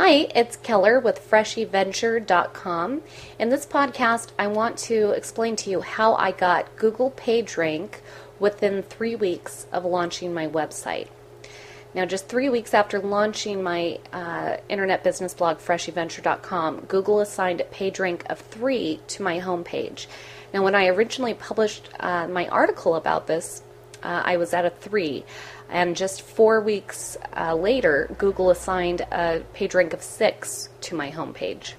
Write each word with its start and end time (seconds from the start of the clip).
Hi, 0.00 0.28
it's 0.32 0.56
Keller 0.56 1.00
with 1.00 1.28
FreshyVenture.com. 1.28 3.02
In 3.40 3.48
this 3.48 3.66
podcast, 3.66 4.28
I 4.38 4.46
want 4.46 4.78
to 4.78 5.10
explain 5.10 5.56
to 5.56 5.70
you 5.70 5.80
how 5.80 6.14
I 6.14 6.30
got 6.30 6.76
Google 6.76 7.10
PageRank 7.10 7.94
within 8.38 8.84
three 8.84 9.16
weeks 9.16 9.66
of 9.72 9.84
launching 9.84 10.32
my 10.32 10.46
website. 10.46 11.08
Now, 11.94 12.04
just 12.04 12.28
three 12.28 12.48
weeks 12.48 12.74
after 12.74 13.00
launching 13.00 13.60
my 13.60 13.98
uh, 14.12 14.58
internet 14.68 15.02
business 15.02 15.34
blog, 15.34 15.58
FreshyVenture.com, 15.58 16.82
Google 16.82 17.18
assigned 17.18 17.60
a 17.60 17.64
PageRank 17.64 18.24
of 18.30 18.38
three 18.38 19.00
to 19.08 19.24
my 19.24 19.40
homepage. 19.40 20.06
Now, 20.54 20.62
when 20.62 20.76
I 20.76 20.86
originally 20.86 21.34
published 21.34 21.88
uh, 21.98 22.28
my 22.28 22.46
article 22.46 22.94
about 22.94 23.26
this, 23.26 23.62
uh, 24.02 24.22
I 24.24 24.36
was 24.36 24.54
at 24.54 24.64
a 24.64 24.70
three. 24.70 25.24
And 25.70 25.96
just 25.96 26.22
four 26.22 26.60
weeks 26.60 27.16
uh, 27.36 27.54
later, 27.54 28.14
Google 28.18 28.50
assigned 28.50 29.02
a 29.12 29.42
PageRank 29.54 29.92
of 29.92 30.02
six 30.02 30.70
to 30.82 30.94
my 30.94 31.10
homepage. 31.10 31.74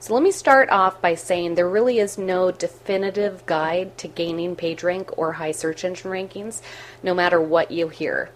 So 0.00 0.14
let 0.14 0.22
me 0.22 0.30
start 0.30 0.70
off 0.70 1.02
by 1.02 1.16
saying 1.16 1.54
there 1.54 1.68
really 1.68 1.98
is 1.98 2.16
no 2.16 2.52
definitive 2.52 3.44
guide 3.46 3.98
to 3.98 4.06
gaining 4.06 4.54
PageRank 4.54 5.12
or 5.18 5.32
high 5.32 5.50
search 5.50 5.84
engine 5.84 6.12
rankings, 6.12 6.62
no 7.02 7.14
matter 7.14 7.40
what 7.40 7.72
you 7.72 7.88
hear. 7.88 8.30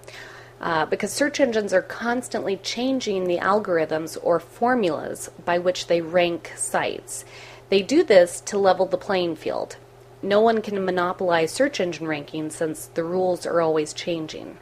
Uh, 0.61 0.87
because 0.87 1.12
search 1.12 1.39
engines 1.39 1.73
are 1.73 1.83
constantly 1.83 2.57
changing 2.57 3.25
the 3.25 3.39
algorithms 3.39 4.19
or 4.23 4.41
formulas 4.41 5.31
by 5.45 5.59
which 5.59 5.87
they 5.87 6.01
rank 6.01 6.53
sites. 6.57 7.25
They 7.69 7.83
do 7.83 8.03
this 8.03 8.41
to 8.43 8.59
level 8.59 8.87
the 8.87 8.97
playing 8.97 9.37
field. 9.37 9.77
No 10.21 10.41
one 10.41 10.62
can 10.62 10.85
monopolize 10.85 11.53
search 11.53 11.81
engine 11.81 12.07
rankings 12.07 12.53
since 12.53 12.87
the 12.87 13.03
rules 13.03 13.47
are 13.47 13.61
always 13.61 13.93
changing. 13.93 14.59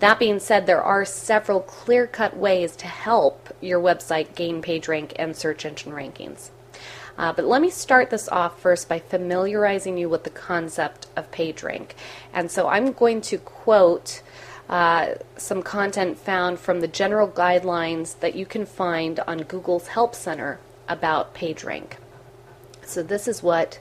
That 0.00 0.18
being 0.18 0.38
said, 0.38 0.66
there 0.66 0.82
are 0.82 1.04
several 1.04 1.60
clear 1.60 2.06
cut 2.06 2.36
ways 2.36 2.76
to 2.76 2.86
help 2.86 3.48
your 3.60 3.80
website 3.80 4.36
gain 4.36 4.62
PageRank 4.62 5.12
and 5.16 5.36
search 5.36 5.64
engine 5.64 5.92
rankings. 5.92 6.50
Uh, 7.16 7.32
but 7.32 7.44
let 7.44 7.60
me 7.60 7.68
start 7.68 8.10
this 8.10 8.28
off 8.28 8.60
first 8.60 8.88
by 8.88 9.00
familiarizing 9.00 9.98
you 9.98 10.08
with 10.08 10.22
the 10.22 10.30
concept 10.30 11.08
of 11.16 11.30
PageRank. 11.32 11.90
And 12.32 12.48
so 12.48 12.68
I'm 12.68 12.92
going 12.92 13.20
to 13.22 13.38
quote 13.38 14.22
uh, 14.68 15.14
some 15.36 15.62
content 15.62 16.16
found 16.16 16.60
from 16.60 16.80
the 16.80 16.86
general 16.86 17.26
guidelines 17.26 18.20
that 18.20 18.36
you 18.36 18.46
can 18.46 18.66
find 18.66 19.18
on 19.20 19.38
Google's 19.38 19.88
Help 19.88 20.14
Center 20.14 20.60
about 20.88 21.34
PageRank. 21.34 21.94
So 22.84 23.02
this 23.02 23.26
is 23.26 23.42
what 23.42 23.80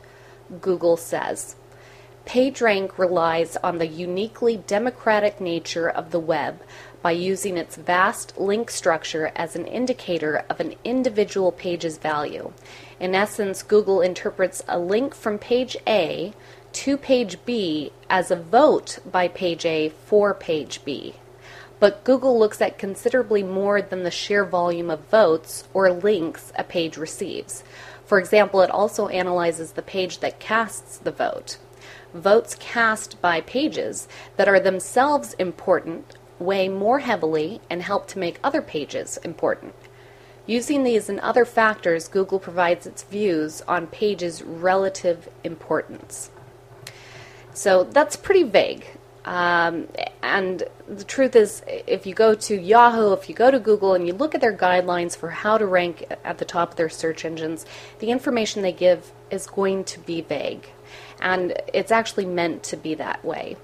Google 0.62 0.98
says. 0.98 1.56
PageRank 2.28 2.98
relies 2.98 3.56
on 3.64 3.78
the 3.78 3.88
uniquely 3.88 4.58
democratic 4.58 5.40
nature 5.40 5.90
of 5.90 6.12
the 6.12 6.20
web 6.20 6.60
by 7.02 7.12
using 7.12 7.56
its 7.56 7.78
vast 7.78 8.38
link 8.38 8.70
structure 8.70 9.32
as 9.34 9.56
an 9.56 9.66
indicator 9.66 10.44
of 10.50 10.60
an 10.60 10.76
individual 10.84 11.54
page's 11.54 11.98
value. 11.98 12.52
In 13.00 13.16
essence, 13.16 13.64
Google 13.64 14.02
interprets 14.02 14.62
a 14.68 14.78
link 14.78 15.16
from 15.16 15.40
page 15.40 15.78
A 15.88 16.34
to 16.74 16.98
page 16.98 17.38
B 17.46 17.94
as 18.10 18.30
a 18.30 18.36
vote 18.36 19.00
by 19.10 19.30
page 19.30 19.66
A 19.66 19.88
for 19.88 20.34
page 20.34 20.84
B. 20.84 21.14
But 21.80 22.04
Google 22.04 22.38
looks 22.38 22.60
at 22.60 22.78
considerably 22.78 23.42
more 23.42 23.82
than 23.82 24.04
the 24.04 24.12
sheer 24.12 24.44
volume 24.44 24.90
of 24.90 25.00
votes 25.08 25.64
or 25.74 25.94
links 25.94 26.52
a 26.58 26.66
page 26.66 26.98
receives. 26.98 27.64
For 28.06 28.20
example, 28.20 28.60
it 28.60 28.70
also 28.70 29.08
analyzes 29.08 29.72
the 29.72 29.82
page 29.82 30.20
that 30.20 30.42
casts 30.42 30.98
the 30.98 31.12
vote 31.12 31.58
votes 32.18 32.56
cast 32.60 33.22
by 33.22 33.42
pages 33.42 34.08
that 34.36 34.48
are 34.48 34.60
themselves 34.60 35.34
important 35.34 36.16
weigh 36.40 36.70
more 36.70 37.00
heavily 37.00 37.62
and 37.70 37.82
help 37.82 38.08
to 38.08 38.20
make 38.20 38.40
other 38.44 38.62
pages 38.62 39.18
important. 39.24 39.74
Using 40.46 40.84
these 40.84 41.10
and 41.10 41.20
other 41.20 41.46
factors, 41.46 42.08
Google 42.08 42.40
provides 42.40 42.86
its 42.86 43.04
views 43.04 43.62
on 43.68 43.88
pages' 43.88 44.42
relative 44.42 45.30
importance. 45.44 46.32
So 47.54 47.84
that's 47.84 48.16
pretty 48.16 48.44
vague. 48.44 48.86
Um, 49.26 49.90
and 50.24 50.64
the 50.88 51.04
truth 51.04 51.36
is, 51.36 51.62
if 51.68 52.06
you 52.06 52.14
go 52.14 52.34
to 52.34 52.56
Yahoo, 52.56 53.12
if 53.12 53.28
you 53.28 53.36
go 53.36 53.52
to 53.52 53.60
Google, 53.60 53.94
and 53.94 54.08
you 54.08 54.14
look 54.14 54.34
at 54.34 54.40
their 54.40 54.56
guidelines 54.56 55.18
for 55.18 55.32
how 55.32 55.58
to 55.58 55.66
rank 55.66 56.06
at 56.24 56.38
the 56.38 56.46
top 56.46 56.72
of 56.72 56.76
their 56.78 56.88
search 56.88 57.26
engines, 57.26 57.66
the 58.00 58.10
information 58.10 58.62
they 58.62 58.72
give 58.72 59.12
is 59.30 59.48
going 59.48 59.84
to 59.84 60.00
be 60.00 60.22
vague 60.22 60.70
and 61.22 61.54
it's 61.74 61.92
actually 61.92 62.26
meant 62.26 62.64
to 62.64 62.78
be 62.78 62.96
that 62.96 63.24
way. 63.24 63.58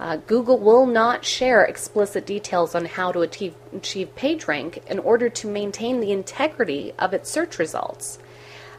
Uh, 0.00 0.16
Google 0.16 0.58
will 0.58 0.86
not 0.86 1.24
share 1.24 1.64
explicit 1.64 2.26
details 2.26 2.74
on 2.74 2.86
how 2.86 3.12
to 3.12 3.20
achieve, 3.20 3.54
achieve 3.72 4.14
PageRank 4.16 4.84
in 4.86 4.98
order 4.98 5.28
to 5.28 5.46
maintain 5.46 6.00
the 6.00 6.10
integrity 6.10 6.92
of 6.98 7.14
its 7.14 7.30
search 7.30 7.58
results. 7.58 8.18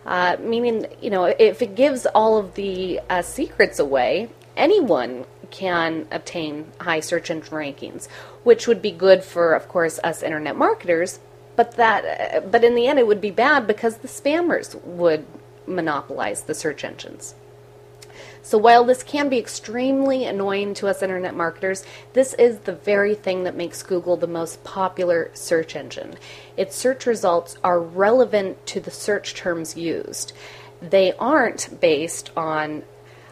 Uh, 0.05 0.35
meaning, 0.41 0.85
you 1.01 1.09
know, 1.09 1.23
if 1.25 1.61
it 1.61 1.75
gives 1.75 2.05
all 2.07 2.37
of 2.37 2.55
the 2.55 2.99
uh, 3.09 3.21
secrets 3.21 3.79
away, 3.79 4.29
anyone 4.57 5.25
can 5.49 6.07
obtain 6.11 6.69
high 6.81 6.99
search 6.99 7.29
engine 7.31 7.53
rankings, 7.53 8.07
which 8.43 8.67
would 8.67 8.81
be 8.81 8.91
good 8.91 9.23
for, 9.23 9.53
of 9.53 9.67
course, 9.69 9.99
us 10.03 10.23
internet 10.23 10.57
marketers. 10.57 11.19
But 11.55 11.77
that, 11.77 12.03
uh, 12.35 12.39
but 12.41 12.63
in 12.63 12.75
the 12.75 12.87
end, 12.87 12.99
it 12.99 13.07
would 13.07 13.21
be 13.21 13.31
bad 13.31 13.65
because 13.65 13.97
the 13.97 14.07
spammers 14.07 14.75
would 14.83 15.25
monopolize 15.67 16.41
the 16.43 16.55
search 16.55 16.83
engines. 16.83 17.35
So 18.43 18.57
while 18.57 18.83
this 18.83 19.03
can 19.03 19.29
be 19.29 19.39
extremely 19.39 20.25
annoying 20.25 20.73
to 20.75 20.87
us 20.87 21.01
internet 21.01 21.33
marketers, 21.33 21.85
this 22.11 22.33
is 22.33 22.59
the 22.59 22.73
very 22.73 23.15
thing 23.15 23.45
that 23.45 23.55
makes 23.55 23.81
Google 23.83 24.17
the 24.17 24.27
most 24.27 24.63
popular 24.65 25.31
search 25.33 25.77
engine. 25.77 26.15
Its 26.57 26.75
search 26.75 27.05
results 27.05 27.57
are 27.63 27.79
relevant 27.79 28.65
to 28.67 28.81
the 28.81 28.91
search 28.91 29.33
terms 29.33 29.77
used. 29.77 30.33
They 30.81 31.13
aren't 31.13 31.79
based 31.79 32.31
on 32.35 32.83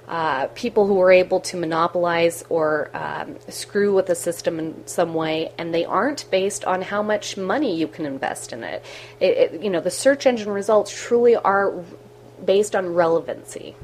uh, 0.08 0.48
people 0.56 0.88
who 0.88 1.00
are 1.02 1.12
able 1.12 1.42
to 1.42 1.58
monopolize 1.58 2.44
or 2.48 2.90
um, 2.94 3.38
screw 3.50 3.94
with 3.94 4.08
the 4.08 4.16
system 4.16 4.60
in 4.60 4.88
some 4.88 5.14
way, 5.14 5.52
and 5.58 5.74
they 5.74 5.84
aren't 5.84 6.30
based 6.32 6.64
on 6.64 6.82
how 6.82 7.04
much 7.04 7.36
money 7.36 7.76
you 7.76 7.88
can 7.88 8.06
invest 8.06 8.54
in 8.54 8.64
it. 8.64 8.84
it, 9.20 9.38
it 9.38 9.62
you 9.62 9.70
know, 9.70 9.82
the 9.82 9.92
search 9.92 10.26
engine 10.26 10.50
results 10.50 10.92
truly 10.94 11.36
are 11.36 11.84
based 12.44 12.76
on 12.76 12.94
relevancy. 12.94 13.76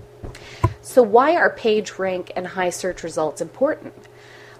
So, 0.81 1.03
why 1.03 1.35
are 1.35 1.50
page 1.50 2.00
rank 2.00 2.31
and 2.35 2.47
high 2.47 2.69
search 2.69 3.03
results 3.03 3.41
important? 3.41 3.94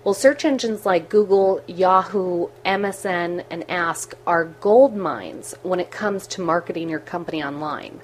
Well, 0.04 0.14
search 0.14 0.46
engines 0.46 0.86
like 0.86 1.10
Google, 1.10 1.62
Yahoo, 1.68 2.48
MSN, 2.66 3.44
and 3.50 3.70
Ask 3.70 4.14
are 4.26 4.46
gold 4.46 4.96
mines 4.96 5.54
when 5.64 5.80
it 5.80 5.92
comes 5.92 6.28
to 6.28 6.42
marketing 6.42 6.90
your 6.90 7.00
company 7.00 7.44
online. 7.44 8.00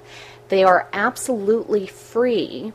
They 0.48 0.64
are 0.64 0.88
absolutely 0.92 1.86
free, 1.86 2.72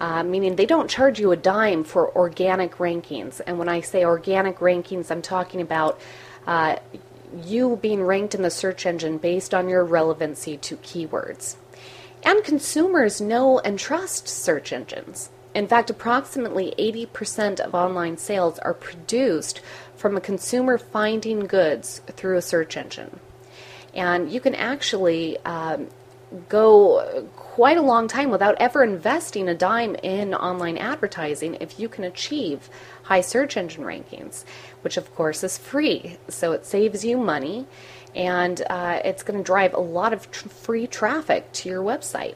uh, 0.00 0.22
meaning 0.22 0.56
they 0.56 0.66
don't 0.66 0.88
charge 0.88 1.18
you 1.18 1.32
a 1.32 1.36
dime 1.36 1.82
for 1.82 2.14
organic 2.16 2.76
rankings. 2.76 3.40
And 3.44 3.58
when 3.58 3.68
I 3.68 3.80
say 3.80 4.04
organic 4.04 4.58
rankings, 4.58 5.10
I'm 5.10 5.22
talking 5.22 5.60
about 5.60 6.00
uh, 6.46 6.76
you 7.44 7.76
being 7.82 8.02
ranked 8.02 8.34
in 8.34 8.42
the 8.42 8.50
search 8.50 8.86
engine 8.86 9.18
based 9.18 9.52
on 9.52 9.68
your 9.68 9.84
relevancy 9.84 10.56
to 10.58 10.76
keywords. 10.76 11.56
And 12.24 12.42
consumers 12.42 13.20
know 13.20 13.58
and 13.58 13.78
trust 13.78 14.28
search 14.28 14.72
engines. 14.72 15.30
In 15.54 15.68
fact, 15.68 15.90
approximately 15.90 16.74
80% 16.78 17.60
of 17.60 17.74
online 17.74 18.16
sales 18.16 18.58
are 18.60 18.74
produced 18.74 19.60
from 19.94 20.16
a 20.16 20.20
consumer 20.20 20.78
finding 20.78 21.40
goods 21.40 22.00
through 22.08 22.36
a 22.36 22.42
search 22.42 22.76
engine. 22.76 23.20
And 23.94 24.32
you 24.32 24.40
can 24.40 24.54
actually 24.54 25.38
um, 25.44 25.88
go 26.48 27.28
quite 27.54 27.76
a 27.76 27.82
long 27.82 28.08
time 28.08 28.30
without 28.30 28.56
ever 28.58 28.82
investing 28.82 29.48
a 29.48 29.54
dime 29.54 29.94
in 30.02 30.34
online 30.34 30.76
advertising 30.76 31.56
if 31.60 31.78
you 31.78 31.88
can 31.88 32.02
achieve 32.02 32.68
high 33.04 33.20
search 33.20 33.56
engine 33.56 33.84
rankings, 33.84 34.42
which 34.82 34.96
of 34.96 35.14
course 35.14 35.44
is 35.44 35.56
free. 35.56 36.16
So 36.26 36.50
it 36.50 36.66
saves 36.66 37.04
you 37.04 37.16
money 37.16 37.68
and 38.12 38.60
uh, 38.68 38.98
it's 39.04 39.22
going 39.22 39.38
to 39.38 39.44
drive 39.44 39.72
a 39.72 39.78
lot 39.78 40.12
of 40.12 40.28
tr- 40.32 40.48
free 40.48 40.88
traffic 40.88 41.52
to 41.52 41.68
your 41.68 41.80
website. 41.80 42.34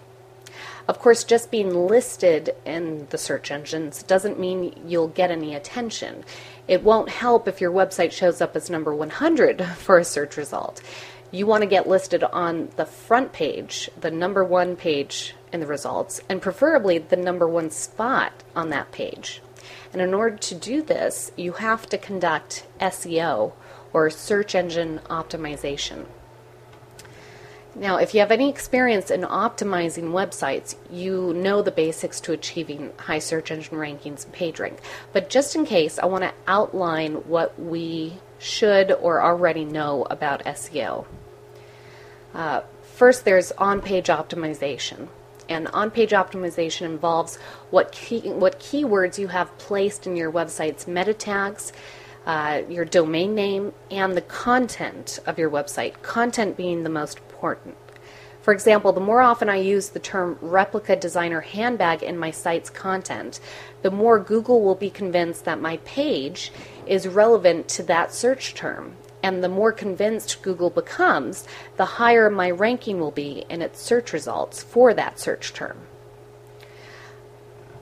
Of 0.87 1.01
course, 1.01 1.25
just 1.25 1.51
being 1.51 1.75
listed 1.75 2.55
in 2.65 3.09
the 3.11 3.19
search 3.19 3.51
engines 3.51 4.05
doesn't 4.05 4.39
mean 4.39 4.73
you'll 4.87 5.09
get 5.09 5.33
any 5.33 5.53
attention. 5.53 6.25
It 6.69 6.85
won't 6.85 7.09
help 7.09 7.49
if 7.49 7.61
your 7.61 7.73
website 7.73 8.13
shows 8.13 8.41
up 8.41 8.55
as 8.55 8.71
number 8.71 8.95
100 8.95 9.67
for 9.79 9.99
a 9.99 10.05
search 10.05 10.37
result. 10.37 10.81
You 11.31 11.47
want 11.47 11.63
to 11.63 11.69
get 11.69 11.87
listed 11.87 12.25
on 12.25 12.71
the 12.77 12.87
front 12.87 13.33
page, 13.33 13.91
the 14.01 14.11
number 14.11 14.43
one 14.43 14.77
page 14.77 15.35
in 15.53 15.61
the 15.61 15.67
results, 15.67 16.23
and 16.29 16.41
preferably 16.41 16.99
the 16.99 17.17
number 17.17 17.47
one 17.47 17.71
spot 17.71 18.33
on 18.57 18.71
that 18.71 18.93
page. 18.93 19.43
And 19.93 20.01
in 20.01 20.15
order 20.15 20.37
to 20.37 20.55
do 20.55 20.83
this, 20.83 21.31
you 21.37 21.53
have 21.53 21.87
to 21.91 21.99
conduct 21.99 22.67
SEO 22.81 23.53
or 23.93 24.11
search 24.11 24.55
engine 24.55 25.01
optimization. 25.11 26.07
Now, 27.75 27.99
if 27.99 28.13
you 28.13 28.21
have 28.21 28.33
any 28.33 28.49
experience 28.49 29.11
in 29.11 29.21
optimizing 29.23 30.11
websites, 30.11 30.75
you 30.91 31.33
know 31.35 31.63
the 31.63 31.71
basics 31.71 32.21
to 32.23 32.33
achieving 32.33 32.93
high 32.99 33.19
search 33.21 33.51
engine 33.51 33.77
rankings 33.77 34.25
and 34.25 34.35
PageRank. 34.35 34.79
But 35.13 35.31
just 35.31 35.55
in 35.55 35.65
case, 35.65 35.99
I 35.99 36.07
want 36.07 36.25
to 36.25 36.33
outline 36.47 37.17
what 37.29 37.59
we 37.61 38.19
should 38.39 38.93
or 38.93 39.23
already 39.23 39.65
know 39.65 40.07
about 40.11 40.45
SEO. 40.45 41.07
Uh, 42.35 42.63
first, 42.83 43.25
there's 43.25 43.53
on 43.53 43.81
page 43.81 44.07
optimization. 44.07 45.09
And 45.49 45.67
on 45.69 45.91
page 45.91 46.11
optimization 46.11 46.83
involves 46.83 47.37
what, 47.71 47.93
key, 47.93 48.21
what 48.31 48.61
keywords 48.61 49.19
you 49.19 49.29
have 49.29 49.57
placed 49.59 50.07
in 50.07 50.15
your 50.15 50.31
website's 50.31 50.87
meta 50.87 51.15
tags, 51.15 51.73
uh, 52.27 52.63
your 52.69 52.85
domain 52.85 53.35
name, 53.35 53.73
and 53.91 54.15
the 54.15 54.21
content 54.21 55.19
of 55.25 55.39
your 55.39 55.51
website, 55.51 56.03
content 56.03 56.57
being 56.57 56.83
the 56.83 56.91
most 56.91 57.19
important. 57.19 57.77
For 58.43 58.55
example, 58.55 58.93
the 58.93 59.01
more 59.01 59.21
often 59.21 59.49
I 59.49 59.57
use 59.57 59.91
the 59.91 59.99
term 59.99 60.39
replica 60.41 60.97
designer 60.97 61.41
handbag 61.41 62.03
in 62.03 62.17
my 62.17 62.31
site's 62.31 62.71
content, 62.71 63.41
the 63.83 63.91
more 63.91 64.19
Google 64.19 64.63
will 64.63 64.75
be 64.75 64.91
convinced 64.91 65.45
that 65.45 65.61
my 65.61 65.79
page 65.79 66.53
is 66.87 67.07
relevant 67.07 67.69
to 67.69 67.83
that 67.85 68.13
search 68.13 68.55
term. 68.55 68.97
And 69.23 69.43
the 69.43 69.49
more 69.49 69.73
convinced 69.73 70.43
Google 70.43 70.71
becomes, 70.71 71.45
the 71.77 71.85
higher 71.85 72.31
my 72.31 72.51
ranking 72.51 73.01
will 73.01 73.11
be 73.11 73.45
in 73.51 73.63
its 73.63 73.83
search 73.83 74.13
results 74.13 74.63
for 74.63 74.95
that 74.95 75.19
search 75.19 75.53
term. 75.53 75.79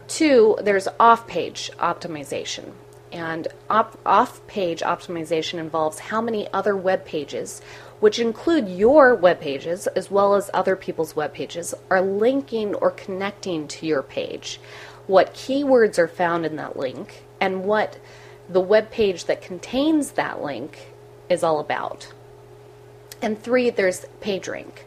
Two, 0.08 0.56
there's 0.62 0.88
off 0.98 1.26
page 1.26 1.70
optimization. 1.78 2.72
And 3.12 3.48
op- 3.68 3.98
off 4.04 4.46
page 4.46 4.80
optimization 4.80 5.58
involves 5.58 5.98
how 5.98 6.20
many 6.20 6.50
other 6.52 6.76
web 6.76 7.04
pages 7.04 7.60
which 8.00 8.18
include 8.18 8.68
your 8.68 9.14
web 9.14 9.40
pages 9.40 9.86
as 9.88 10.10
well 10.10 10.34
as 10.34 10.50
other 10.52 10.76
people's 10.76 11.16
web 11.16 11.32
pages, 11.32 11.74
are 11.90 12.02
linking 12.02 12.74
or 12.74 12.90
connecting 12.90 13.66
to 13.68 13.86
your 13.86 14.02
page. 14.02 14.60
What 15.06 15.34
keywords 15.34 15.98
are 15.98 16.08
found 16.08 16.44
in 16.44 16.56
that 16.56 16.76
link 16.76 17.24
and 17.40 17.64
what 17.64 17.98
the 18.48 18.60
web 18.60 18.90
page 18.90 19.24
that 19.24 19.42
contains 19.42 20.12
that 20.12 20.42
link 20.42 20.92
is 21.28 21.42
all 21.42 21.58
about. 21.58 22.12
And 23.22 23.40
three, 23.40 23.70
there's 23.70 24.06
PageRank. 24.20 24.82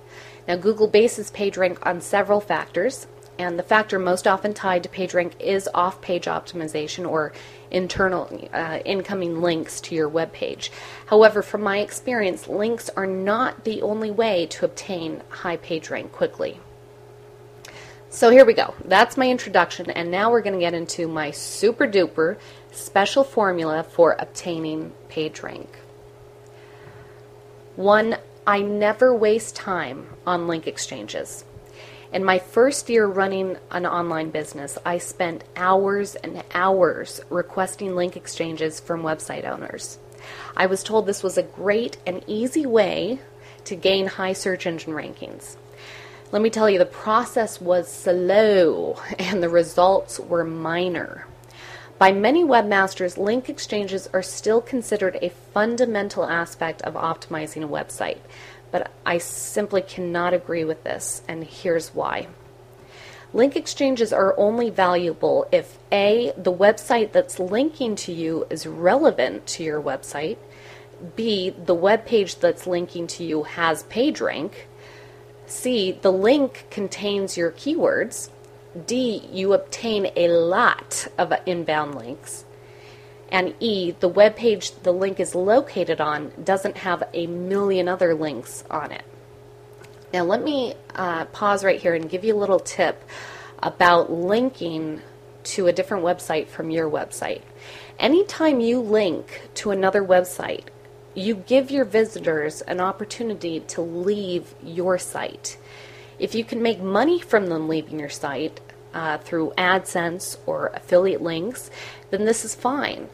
Now, 0.47 0.55
Google 0.55 0.87
bases 0.87 1.31
PageRank 1.31 1.77
on 1.85 2.01
several 2.01 2.41
factors, 2.41 3.07
and 3.39 3.57
the 3.57 3.63
factor 3.63 3.97
most 3.97 4.27
often 4.27 4.53
tied 4.53 4.83
to 4.83 4.89
PageRank 4.89 5.39
is 5.39 5.69
off 5.73 6.01
page 6.01 6.25
optimization 6.25 7.09
or 7.09 7.31
internal 7.71 8.49
uh, 8.51 8.79
incoming 8.83 9.41
links 9.41 9.79
to 9.79 9.95
your 9.95 10.09
web 10.09 10.33
page. 10.33 10.71
However, 11.05 11.41
from 11.41 11.63
my 11.63 11.79
experience, 11.79 12.49
links 12.49 12.89
are 12.97 13.07
not 13.07 13.63
the 13.63 13.81
only 13.81 14.11
way 14.11 14.45
to 14.47 14.65
obtain 14.65 15.23
high 15.29 15.55
page 15.55 15.89
rank 15.89 16.11
quickly. 16.11 16.59
So 18.09 18.29
here 18.29 18.43
we 18.43 18.53
go. 18.53 18.73
That's 18.83 19.15
my 19.15 19.29
introduction, 19.29 19.89
and 19.89 20.11
now 20.11 20.31
we're 20.31 20.41
going 20.41 20.55
to 20.55 20.59
get 20.59 20.73
into 20.73 21.07
my 21.07 21.31
super 21.31 21.87
duper 21.87 22.37
special 22.71 23.23
formula 23.23 23.83
for 23.83 24.17
obtaining 24.19 24.91
page 25.07 25.41
rank. 25.41 25.69
One, 27.77 28.17
I 28.45 28.61
never 28.61 29.15
waste 29.15 29.55
time 29.55 30.07
on 30.25 30.47
link 30.47 30.67
exchanges. 30.67 31.45
In 32.11 32.23
my 32.23 32.39
first 32.39 32.89
year 32.89 33.05
running 33.05 33.57
an 33.69 33.85
online 33.85 34.31
business, 34.31 34.79
I 34.83 34.97
spent 34.97 35.43
hours 35.55 36.15
and 36.15 36.43
hours 36.55 37.21
requesting 37.29 37.95
link 37.95 38.17
exchanges 38.17 38.79
from 38.79 39.03
website 39.03 39.45
owners. 39.45 39.99
I 40.57 40.65
was 40.65 40.81
told 40.81 41.05
this 41.05 41.21
was 41.21 41.37
a 41.37 41.43
great 41.43 41.97
and 42.07 42.23
easy 42.25 42.65
way 42.65 43.19
to 43.65 43.75
gain 43.75 44.07
high 44.07 44.33
search 44.33 44.65
engine 44.65 44.93
rankings. 44.93 45.55
Let 46.31 46.41
me 46.41 46.49
tell 46.49 46.67
you, 46.67 46.79
the 46.79 46.85
process 46.85 47.61
was 47.61 47.87
slow 47.91 48.99
and 49.19 49.43
the 49.43 49.49
results 49.49 50.19
were 50.19 50.43
minor. 50.43 51.27
By 51.99 52.11
many 52.11 52.43
webmasters, 52.43 53.17
link 53.17 53.49
exchanges 53.49 54.09
are 54.13 54.23
still 54.23 54.61
considered 54.61 55.19
a 55.21 55.29
fundamental 55.53 56.25
aspect 56.25 56.81
of 56.83 56.95
optimizing 56.95 57.63
a 57.63 57.67
website 57.67 58.19
but 58.71 58.91
I 59.05 59.17
simply 59.17 59.81
cannot 59.81 60.33
agree 60.33 60.63
with 60.63 60.83
this, 60.83 61.21
and 61.27 61.43
here's 61.43 61.89
why. 61.89 62.27
Link 63.31 63.55
exchanges 63.55 64.11
are 64.11 64.37
only 64.39 64.69
valuable 64.69 65.47
if 65.51 65.77
A, 65.91 66.33
the 66.35 66.53
website 66.53 67.11
that's 67.11 67.39
linking 67.39 67.95
to 67.97 68.11
you 68.11 68.47
is 68.49 68.65
relevant 68.65 69.45
to 69.47 69.63
your 69.63 69.81
website, 69.81 70.37
B, 71.15 71.51
the 71.51 71.75
web 71.75 72.05
page 72.05 72.37
that's 72.39 72.67
linking 72.67 73.07
to 73.07 73.23
you 73.23 73.43
has 73.43 73.83
PageRank, 73.83 74.51
C, 75.45 75.91
the 75.91 76.11
link 76.11 76.67
contains 76.69 77.37
your 77.37 77.51
keywords, 77.51 78.29
D, 78.85 79.27
you 79.31 79.53
obtain 79.53 80.11
a 80.15 80.27
lot 80.27 81.07
of 81.17 81.33
inbound 81.45 81.95
links, 81.95 82.45
and 83.31 83.53
E, 83.59 83.91
the 83.91 84.07
web 84.07 84.35
page 84.35 84.71
the 84.83 84.91
link 84.91 85.19
is 85.19 85.35
located 85.35 86.01
on 86.01 86.31
doesn't 86.43 86.77
have 86.77 87.03
a 87.13 87.27
million 87.27 87.87
other 87.87 88.13
links 88.13 88.63
on 88.69 88.91
it. 88.91 89.03
Now, 90.11 90.23
let 90.23 90.43
me 90.43 90.73
uh, 90.95 91.25
pause 91.25 91.63
right 91.63 91.79
here 91.79 91.93
and 91.93 92.09
give 92.09 92.23
you 92.23 92.35
a 92.35 92.39
little 92.39 92.59
tip 92.59 93.03
about 93.61 94.11
linking 94.11 95.01
to 95.43 95.67
a 95.67 95.73
different 95.73 96.03
website 96.03 96.47
from 96.47 96.71
your 96.71 96.89
website. 96.89 97.41
Anytime 97.99 98.59
you 98.59 98.79
link 98.79 99.49
to 99.55 99.71
another 99.71 100.03
website, 100.03 100.65
you 101.13 101.35
give 101.35 101.69
your 101.69 101.85
visitors 101.85 102.61
an 102.61 102.79
opportunity 102.79 103.59
to 103.61 103.81
leave 103.81 104.53
your 104.63 104.97
site. 104.97 105.57
If 106.17 106.33
you 106.33 106.43
can 106.43 106.61
make 106.61 106.81
money 106.81 107.19
from 107.19 107.47
them 107.47 107.67
leaving 107.67 107.99
your 107.99 108.09
site, 108.09 108.59
uh, 108.93 109.17
through 109.19 109.53
AdSense 109.57 110.37
or 110.45 110.71
affiliate 110.73 111.21
links, 111.21 111.69
then 112.09 112.25
this 112.25 112.43
is 112.43 112.55
fine. 112.55 113.09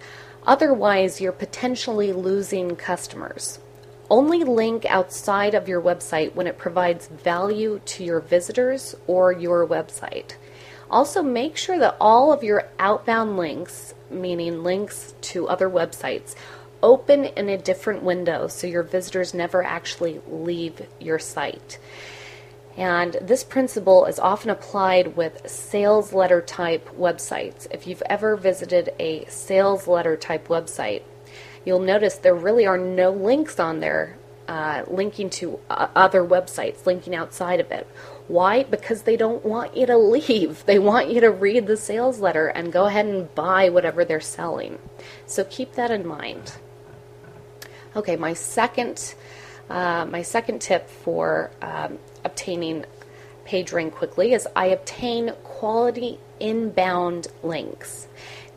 Otherwise, 0.46 1.20
you're 1.20 1.32
potentially 1.32 2.14
losing 2.14 2.76
customers. 2.76 3.60
Only 4.10 4.44
link 4.44 4.86
outside 4.86 5.56
of 5.56 5.68
your 5.68 5.82
website 5.82 6.36
when 6.36 6.46
it 6.46 6.60
provides 6.60 7.08
value 7.08 7.82
to 7.86 8.04
your 8.04 8.20
visitors 8.20 8.96
or 9.08 9.32
your 9.32 9.68
website. 9.68 10.36
Also, 10.92 11.24
make 11.24 11.58
sure 11.58 11.80
that 11.80 11.98
all 12.00 12.32
of 12.32 12.44
your 12.44 12.70
outbound 12.78 13.38
links, 13.38 13.96
meaning 14.12 14.64
links 14.64 15.16
to 15.22 15.48
other 15.48 15.68
websites, 15.68 16.36
open 16.84 17.26
in 17.26 17.50
a 17.50 17.58
different 17.58 18.04
window 18.04 18.48
so 18.48 18.68
your 18.68 18.84
visitors 18.84 19.34
never 19.34 19.64
actually 19.64 20.22
leave 20.30 20.86
your 21.00 21.18
site. 21.18 21.80
And 22.78 23.14
this 23.22 23.44
principle 23.44 24.06
is 24.06 24.20
often 24.20 24.50
applied 24.50 25.16
with 25.16 25.50
sales 25.50 26.12
letter 26.12 26.42
type 26.42 26.90
websites. 26.98 27.68
If 27.72 27.88
you've 27.88 28.04
ever 28.10 28.36
visited 28.36 28.94
a 29.00 29.26
sales 29.26 29.88
letter 29.88 30.18
type 30.18 30.50
website, 30.50 31.04
you'll 31.64 31.80
notice 31.80 32.16
there 32.16 32.36
really 32.36 32.66
are 32.66 32.78
no 32.78 33.12
links 33.12 33.60
on 33.60 33.80
there 33.80 34.18
uh, 34.48 34.84
linking 34.88 35.30
to 35.30 35.60
uh, 35.70 35.88
other 35.96 36.24
websites, 36.24 36.86
linking 36.86 37.16
outside 37.16 37.60
of 37.60 37.72
it. 37.72 37.88
Why? 38.28 38.64
Because 38.64 39.04
they 39.04 39.18
don't 39.18 39.44
want 39.44 39.76
you 39.76 39.86
to 39.86 39.98
leave. 39.98 40.66
They 40.66 40.80
want 40.80 41.10
you 41.10 41.22
to 41.22 41.32
read 41.32 41.68
the 41.68 41.78
sales 41.78 42.20
letter 42.20 42.48
and 42.48 42.72
go 42.72 42.86
ahead 42.86 43.06
and 43.06 43.34
buy 43.34 43.70
whatever 43.70 44.06
they're 44.06 44.22
selling. 44.22 44.80
So 45.26 45.44
keep 45.46 45.74
that 45.74 45.92
in 45.92 46.06
mind. 46.06 46.58
Okay, 47.96 48.18
my 48.18 48.34
second, 48.34 49.16
uh, 49.70 50.06
my 50.06 50.22
second 50.22 50.62
tip 50.62 50.90
for 50.90 51.50
um, 51.62 51.98
obtaining 52.26 52.86
PageRank 53.46 53.94
quickly 53.94 54.34
is 54.34 54.48
I 54.56 54.66
obtain 54.68 55.34
quality 55.44 56.20
inbound 56.40 57.28
links. 57.44 58.08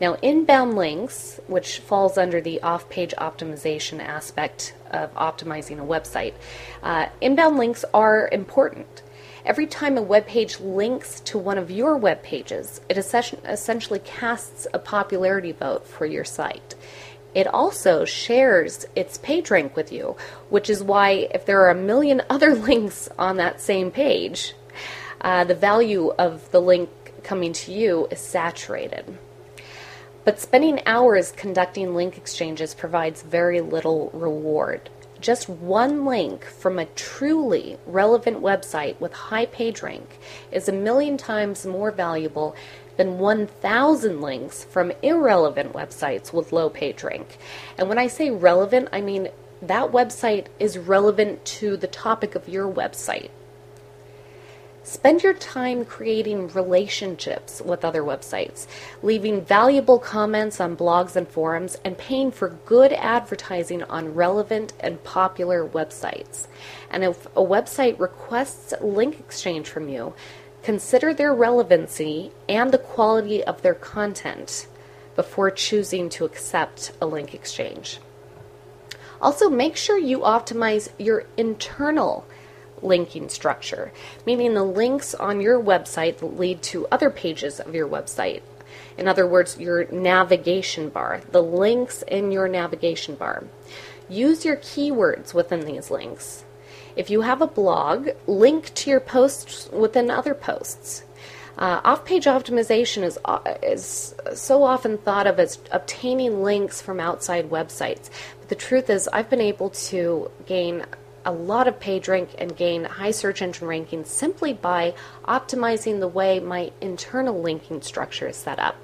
Now, 0.01 0.15
inbound 0.21 0.75
links, 0.75 1.39
which 1.47 1.79
falls 1.79 2.17
under 2.17 2.41
the 2.41 2.61
off 2.61 2.89
page 2.89 3.13
optimization 3.17 3.99
aspect 3.99 4.73
of 4.91 5.13
optimizing 5.13 5.79
a 5.79 5.85
website, 5.85 6.33
uh, 6.81 7.07
inbound 7.21 7.57
links 7.57 7.85
are 7.93 8.29
important. 8.31 9.03
Every 9.45 9.67
time 9.67 9.97
a 9.97 10.01
web 10.01 10.25
page 10.25 10.59
links 10.59 11.21
to 11.21 11.37
one 11.37 11.57
of 11.57 11.71
your 11.71 11.97
web 11.97 12.23
pages, 12.23 12.81
it 12.89 12.97
essentially 12.97 13.99
casts 13.99 14.67
a 14.73 14.79
popularity 14.79 15.51
vote 15.51 15.87
for 15.87 16.05
your 16.05 16.25
site 16.25 16.75
it 17.33 17.47
also 17.47 18.05
shares 18.05 18.85
its 18.95 19.17
page 19.17 19.51
rank 19.51 19.75
with 19.75 19.91
you, 19.91 20.15
which 20.49 20.69
is 20.69 20.83
why 20.83 21.29
if 21.33 21.45
there 21.45 21.61
are 21.61 21.69
a 21.69 21.75
million 21.75 22.21
other 22.29 22.55
links 22.55 23.09
on 23.17 23.37
that 23.37 23.61
same 23.61 23.91
page, 23.91 24.53
uh, 25.21 25.43
the 25.43 25.55
value 25.55 26.09
of 26.17 26.49
the 26.51 26.61
link 26.61 26.89
coming 27.23 27.53
to 27.53 27.71
you 27.71 28.07
is 28.09 28.19
saturated. 28.19 29.17
But 30.25 30.39
spending 30.39 30.81
hours 30.85 31.31
conducting 31.31 31.95
link 31.95 32.17
exchanges 32.17 32.73
provides 32.73 33.21
very 33.21 33.61
little 33.61 34.09
reward. 34.13 34.89
Just 35.19 35.49
one 35.49 36.05
link 36.05 36.45
from 36.45 36.79
a 36.79 36.85
truly 36.85 37.77
relevant 37.85 38.41
website 38.41 38.99
with 38.99 39.11
high 39.11 39.47
page 39.47 39.81
rank 39.81 40.17
is 40.51 40.69
a 40.69 40.73
million 40.73 41.17
times 41.17 41.65
more 41.65 41.91
valuable 41.91 42.55
than 42.99 43.17
1,000 43.17 44.19
links 44.19 44.65
from 44.65 44.91
irrelevant 45.01 45.71
websites 45.71 46.33
with 46.33 46.51
low 46.51 46.69
page 46.69 47.01
rank. 47.01 47.37
And 47.77 47.87
when 47.87 47.97
I 47.97 48.07
say 48.07 48.29
relevant, 48.29 48.89
I 48.91 48.99
mean 48.99 49.29
that 49.61 49.93
website 49.93 50.47
is 50.59 50.77
relevant 50.77 51.45
to 51.45 51.77
the 51.77 51.87
topic 51.87 52.35
of 52.35 52.49
your 52.49 52.69
website. 52.69 53.29
Spend 54.83 55.23
your 55.23 55.33
time 55.33 55.85
creating 55.85 56.49
relationships 56.49 57.61
with 57.61 57.85
other 57.85 58.01
websites, 58.01 58.67
leaving 59.01 59.45
valuable 59.45 59.99
comments 59.99 60.59
on 60.59 60.75
blogs 60.75 61.15
and 61.15 61.27
forums, 61.27 61.77
and 61.85 61.97
paying 61.97 62.31
for 62.31 62.49
good 62.65 62.91
advertising 62.91 63.81
on 63.83 64.13
relevant 64.13 64.73
and 64.81 65.01
popular 65.05 65.65
websites. 65.65 66.47
And 66.89 67.05
if 67.05 67.27
a 67.27 67.41
website 67.41 67.97
requests 67.97 68.73
link 68.81 69.21
exchange 69.21 69.69
from 69.69 69.87
you, 69.87 70.13
consider 70.63 71.13
their 71.13 71.33
relevancy 71.33 72.31
and 72.47 72.71
the 72.71 72.77
quality 72.77 73.43
of 73.43 73.61
their 73.61 73.73
content 73.73 74.67
before 75.15 75.51
choosing 75.51 76.09
to 76.09 76.25
accept 76.25 76.91
a 77.01 77.05
link 77.05 77.33
exchange. 77.33 77.99
Also, 79.21 79.49
make 79.49 79.75
sure 79.75 79.97
you 79.97 80.19
optimize 80.19 80.89
your 80.97 81.25
internal 81.35 82.25
linking 82.81 83.27
structure, 83.27 83.91
meaning 84.25 84.53
the 84.53 84.63
links 84.63 85.13
on 85.13 85.41
your 85.41 85.61
website 85.61 86.37
lead 86.37 86.61
to 86.61 86.87
other 86.87 87.09
pages 87.09 87.59
of 87.59 87.75
your 87.75 87.87
website. 87.87 88.41
In 88.97 89.07
other 89.07 89.27
words, 89.27 89.59
your 89.59 89.85
navigation 89.91 90.89
bar, 90.89 91.21
the 91.31 91.43
links 91.43 92.03
in 92.03 92.31
your 92.31 92.47
navigation 92.47 93.15
bar. 93.15 93.43
Use 94.07 94.45
your 94.45 94.57
keywords 94.57 95.33
within 95.33 95.61
these 95.61 95.91
links. 95.91 96.43
If 96.95 97.09
you 97.09 97.21
have 97.21 97.41
a 97.41 97.47
blog, 97.47 98.09
link 98.27 98.73
to 98.75 98.89
your 98.89 98.99
posts 98.99 99.69
within 99.71 100.09
other 100.09 100.33
posts. 100.33 101.03
Uh, 101.57 101.81
off-page 101.83 102.23
optimization 102.23 103.03
is 103.03 103.19
uh, 103.25 103.39
is 103.61 104.15
so 104.33 104.63
often 104.63 104.97
thought 104.97 105.27
of 105.27 105.39
as 105.39 105.59
obtaining 105.71 106.41
links 106.41 106.81
from 106.81 107.01
outside 107.01 107.49
websites. 107.49 108.09
But 108.39 108.47
the 108.47 108.55
truth 108.55 108.89
is, 108.89 109.09
I've 109.11 109.29
been 109.29 109.41
able 109.41 109.69
to 109.91 110.31
gain 110.45 110.85
a 111.25 111.33
lot 111.33 111.67
of 111.67 111.77
page 111.79 112.07
rank 112.07 112.29
and 112.37 112.55
gain 112.55 112.85
high 112.85 113.11
search 113.11 113.41
engine 113.41 113.67
rankings 113.67 114.07
simply 114.07 114.53
by 114.53 114.93
optimizing 115.25 115.99
the 115.99 116.07
way 116.07 116.39
my 116.39 116.71
internal 116.79 117.41
linking 117.41 117.81
structure 117.81 118.29
is 118.29 118.37
set 118.37 118.57
up. 118.57 118.77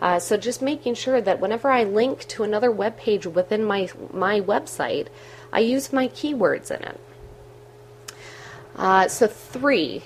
Uh, 0.00 0.18
so 0.18 0.36
just 0.36 0.62
making 0.62 0.94
sure 0.94 1.20
that 1.20 1.40
whenever 1.40 1.70
I 1.70 1.84
link 1.84 2.26
to 2.28 2.42
another 2.42 2.70
web 2.70 2.96
page 2.96 3.26
within 3.26 3.64
my 3.64 3.88
my 4.12 4.40
website, 4.40 5.08
I 5.52 5.60
use 5.60 5.92
my 5.92 6.08
keywords 6.08 6.70
in 6.70 6.82
it. 6.82 6.98
Uh, 8.76 9.08
so 9.08 9.26
three, 9.26 10.02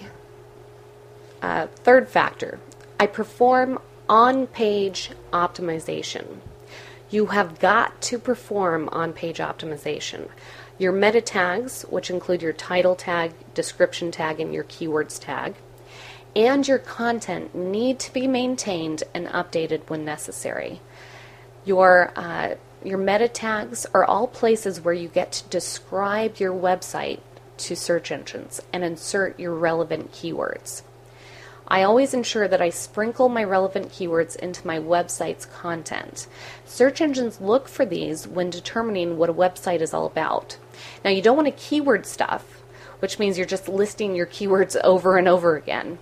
uh, 1.41 1.67
third 1.69 2.09
factor, 2.09 2.61
I 3.01 3.07
perform 3.07 3.81
on-page 4.09 5.11
optimization. 5.33 6.39
You 7.11 7.27
have 7.27 7.59
got 7.59 8.01
to 8.03 8.19
perform 8.19 8.89
on-page 8.93 9.39
optimization. 9.39 10.29
Your 10.77 10.93
meta 10.93 11.21
tags, 11.21 11.83
which 11.83 12.11
include 12.11 12.43
your 12.43 12.53
title 12.53 12.95
tag, 12.95 13.33
description 13.55 14.11
tag, 14.11 14.41
and 14.41 14.53
your 14.53 14.65
keywords 14.65 15.19
tag, 15.19 15.55
and 16.37 16.69
your 16.69 16.79
content 16.79 17.55
need 17.55 17.99
to 17.99 18.13
be 18.13 18.27
maintained 18.27 19.03
and 19.15 19.27
updated 19.29 19.89
when 19.89 20.05
necessary. 20.05 20.81
Your 21.65 22.13
uh, 22.15 22.55
your 22.85 22.99
meta 22.99 23.29
tags 23.29 23.87
are 23.93 24.05
all 24.05 24.29
places 24.29 24.81
where 24.81 24.95
you 24.95 25.09
get 25.09 25.33
to 25.33 25.49
describe 25.49 26.39
your 26.39 26.53
website 26.53 27.21
to 27.59 27.77
search 27.77 28.11
engines 28.11 28.61
and 28.73 28.85
insert 28.85 29.39
your 29.39 29.55
relevant 29.55 30.13
keywords. 30.13 30.83
I 31.71 31.83
always 31.83 32.15
ensure 32.15 32.49
that 32.49 32.63
I 32.63 32.71
sprinkle 32.71 33.29
my 33.29 33.45
relevant 33.45 33.91
keywords 33.91 34.37
into 34.37 34.67
my 34.67 34.79
website's 34.79 35.45
content. 35.45 36.27
Search 36.65 37.03
engines 37.03 37.43
look 37.43 37.69
for 37.69 37.85
these 37.85 38.27
when 38.27 38.49
determining 38.49 39.19
what 39.19 39.29
a 39.29 39.35
website 39.35 39.83
is 39.83 39.93
all 39.93 40.07
about. 40.07 40.57
Now, 41.05 41.11
you 41.11 41.21
don't 41.21 41.37
want 41.37 41.47
to 41.47 41.63
keyword 41.63 42.07
stuff, 42.07 42.63
which 43.01 43.19
means 43.19 43.37
you're 43.37 43.47
just 43.47 43.69
listing 43.69 44.15
your 44.15 44.27
keywords 44.27 44.81
over 44.85 45.19
and 45.19 45.29
over 45.29 45.57
again. 45.57 45.99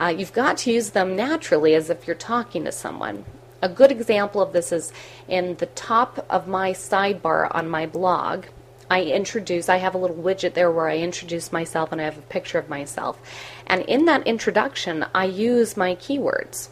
Uh, 0.00 0.14
you've 0.16 0.32
got 0.32 0.56
to 0.58 0.72
use 0.72 0.90
them 0.90 1.14
naturally 1.14 1.74
as 1.74 1.90
if 1.90 2.06
you're 2.06 2.16
talking 2.16 2.64
to 2.64 2.72
someone. 2.72 3.26
A 3.60 3.68
good 3.68 3.92
example 3.92 4.40
of 4.40 4.54
this 4.54 4.72
is 4.72 4.92
in 5.28 5.56
the 5.56 5.66
top 5.66 6.26
of 6.30 6.48
my 6.48 6.72
sidebar 6.72 7.54
on 7.54 7.68
my 7.68 7.84
blog. 7.86 8.46
I 8.90 9.02
introduce, 9.02 9.68
I 9.68 9.76
have 9.76 9.94
a 9.94 9.98
little 9.98 10.16
widget 10.16 10.54
there 10.54 10.70
where 10.70 10.88
I 10.88 10.98
introduce 10.98 11.52
myself 11.52 11.92
and 11.92 12.00
I 12.00 12.04
have 12.04 12.18
a 12.18 12.22
picture 12.22 12.58
of 12.58 12.68
myself. 12.68 13.18
And 13.66 13.82
in 13.82 14.04
that 14.06 14.26
introduction, 14.26 15.06
I 15.14 15.24
use 15.24 15.76
my 15.76 15.94
keywords. 15.94 16.68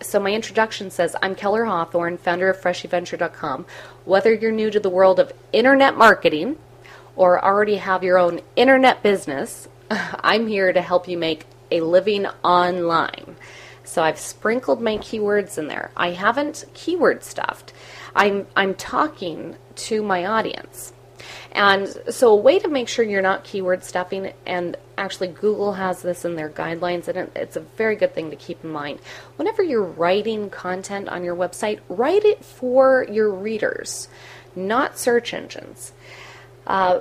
So 0.00 0.20
my 0.20 0.32
introduction 0.32 0.90
says, 0.90 1.16
I'm 1.22 1.34
Keller 1.34 1.64
Hawthorne, 1.64 2.18
founder 2.18 2.50
of 2.50 2.60
FreshyVenture.com. 2.60 3.66
Whether 4.04 4.34
you're 4.34 4.52
new 4.52 4.70
to 4.70 4.80
the 4.80 4.90
world 4.90 5.18
of 5.18 5.32
internet 5.52 5.96
marketing 5.96 6.58
or 7.16 7.42
already 7.42 7.76
have 7.76 8.04
your 8.04 8.18
own 8.18 8.40
internet 8.56 9.02
business, 9.02 9.68
I'm 9.90 10.46
here 10.46 10.72
to 10.72 10.82
help 10.82 11.08
you 11.08 11.16
make 11.16 11.46
a 11.70 11.80
living 11.80 12.26
online. 12.44 13.36
So 13.84 14.02
I've 14.02 14.18
sprinkled 14.18 14.80
my 14.80 14.96
keywords 14.98 15.58
in 15.58 15.68
there. 15.68 15.90
I 15.96 16.10
haven't 16.10 16.64
keyword 16.72 17.22
stuffed. 17.22 17.72
I'm 18.14 18.46
I'm 18.56 18.74
talking 18.74 19.56
to 19.76 20.02
my 20.02 20.24
audience. 20.24 20.92
And 21.52 21.88
so, 22.10 22.32
a 22.32 22.36
way 22.36 22.58
to 22.58 22.68
make 22.68 22.88
sure 22.88 23.04
you're 23.04 23.22
not 23.22 23.44
keyword 23.44 23.84
stuffing, 23.84 24.32
and 24.46 24.76
actually, 24.98 25.28
Google 25.28 25.74
has 25.74 26.02
this 26.02 26.24
in 26.24 26.36
their 26.36 26.50
guidelines, 26.50 27.08
and 27.08 27.30
it's 27.36 27.56
a 27.56 27.60
very 27.60 27.96
good 27.96 28.14
thing 28.14 28.30
to 28.30 28.36
keep 28.36 28.64
in 28.64 28.70
mind. 28.70 29.00
Whenever 29.36 29.62
you're 29.62 29.82
writing 29.82 30.50
content 30.50 31.08
on 31.08 31.24
your 31.24 31.36
website, 31.36 31.80
write 31.88 32.24
it 32.24 32.44
for 32.44 33.06
your 33.10 33.30
readers, 33.30 34.08
not 34.56 34.98
search 34.98 35.32
engines. 35.32 35.92
Uh, 36.66 37.00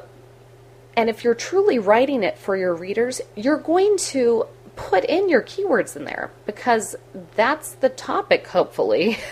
and 0.96 1.10
if 1.10 1.24
you're 1.24 1.36
truly 1.36 1.80
writing 1.80 2.24
it 2.24 2.38
for 2.38 2.56
your 2.56 2.76
readers, 2.76 3.22
you're 3.36 3.58
going 3.58 3.98
to 3.98 4.46
put 4.76 5.04
in 5.06 5.30
your 5.30 5.42
keywords 5.42 5.96
in 5.96 6.06
there 6.06 6.32
because 6.46 6.96
that's 7.36 7.74
the 7.74 7.90
topic, 7.90 8.48
hopefully. 8.48 9.18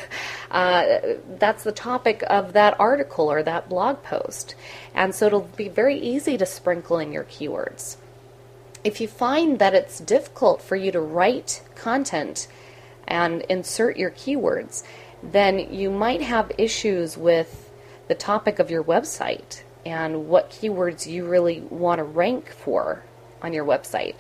Uh, 0.52 1.16
that's 1.40 1.64
the 1.64 1.72
topic 1.72 2.22
of 2.30 2.52
that 2.52 2.78
article 2.78 3.32
or 3.32 3.42
that 3.42 3.70
blog 3.70 4.04
post. 4.04 4.54
And 4.94 5.16
so 5.16 5.28
it'll 5.28 5.48
be 5.56 5.70
very 5.70 5.98
easy 5.98 6.38
to 6.38 6.46
sprinkle 6.46 7.00
in 7.00 7.14
your 7.14 7.24
keywords. 7.24 7.96
If 8.84 9.00
you 9.00 9.08
find 9.08 9.60
that 9.60 9.74
it's 9.74 10.00
difficult 10.00 10.62
for 10.62 10.76
you 10.76 10.92
to 10.92 11.00
write 11.00 11.64
content 11.76 12.50
and 13.08 13.44
insert 13.44 13.96
your 13.96 14.12
keywords, 14.12 14.84
then 15.24 15.74
you 15.74 15.90
might 15.90 16.22
have 16.22 16.52
issues 16.58 17.18
with 17.18 17.72
the 18.10 18.16
topic 18.16 18.60
of 18.60 18.70
your 18.70 18.84
website 18.84 19.62
and 19.86 20.28
what 20.28 20.52
keywords 20.52 21.10
you 21.10 21.26
really 21.26 21.62
want 21.62 22.00
to 22.00 22.04
rank 22.04 22.50
for 22.50 23.04
on 23.42 23.54
your 23.54 23.66
website. 23.66 24.16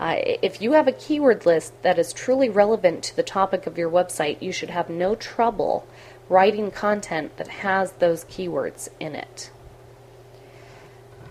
Uh, 0.00 0.16
if 0.40 0.62
you 0.62 0.72
have 0.72 0.88
a 0.88 0.92
keyword 0.92 1.44
list 1.44 1.74
that 1.82 1.98
is 1.98 2.14
truly 2.14 2.48
relevant 2.48 3.04
to 3.04 3.14
the 3.14 3.22
topic 3.22 3.66
of 3.66 3.76
your 3.76 3.90
website, 3.90 4.40
you 4.40 4.50
should 4.50 4.70
have 4.70 4.88
no 4.88 5.14
trouble 5.14 5.86
writing 6.30 6.70
content 6.70 7.36
that 7.36 7.48
has 7.48 7.92
those 7.92 8.24
keywords 8.24 8.88
in 8.98 9.14
it. 9.14 9.50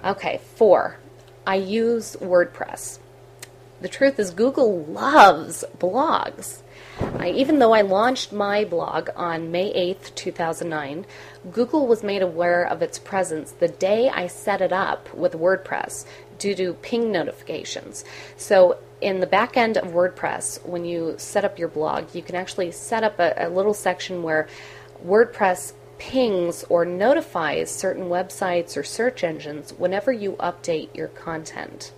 Okay, 0.06 0.40
four, 0.56 1.00
I 1.48 1.56
use 1.56 2.16
WordPress. 2.22 3.00
The 3.82 3.90
truth 3.90 4.20
is, 4.20 4.32
Google 4.32 4.84
loves 4.84 5.64
blogs. 5.78 6.62
Even 7.24 7.60
though 7.60 7.74
I 7.74 7.82
launched 7.82 8.34
my 8.34 8.66
blog 8.66 9.10
on 9.16 9.52
May 9.52 9.74
8th, 9.74 10.14
2009, 10.16 11.06
Google 11.52 11.88
was 11.88 12.04
made 12.04 12.22
aware 12.22 12.66
of 12.66 12.82
its 12.82 13.00
presence 13.00 13.52
the 13.52 13.70
day 13.70 14.10
I 14.10 14.28
set 14.28 14.62
it 14.62 14.74
up 14.74 15.14
with 15.14 15.32
WordPress 15.32 16.06
due 16.38 16.56
to 16.56 16.74
ping 16.74 17.12
notifications. 17.12 18.04
So 18.36 18.80
in 19.00 19.22
the 19.22 19.28
back 19.28 19.56
end 19.56 19.78
of 19.78 19.92
WordPress, 19.92 20.66
when 20.66 20.84
you 20.84 21.16
set 21.18 21.46
up 21.46 21.58
your 21.58 21.70
blog, 21.70 22.14
you 22.14 22.22
can 22.22 22.36
actually 22.36 22.72
set 22.72 23.04
up 23.04 23.20
a, 23.20 23.34
a 23.38 23.50
little 23.50 23.74
section 23.74 24.24
where 24.24 24.48
WordPress 25.06 25.72
pings 26.00 26.66
or 26.70 26.84
notifies 26.84 27.72
certain 27.72 28.06
websites 28.06 28.76
or 28.76 28.84
search 28.84 29.24
engines 29.24 29.72
whenever 29.74 30.12
you 30.12 30.34
update 30.34 30.94
your 30.94 31.10
content. 31.10 31.94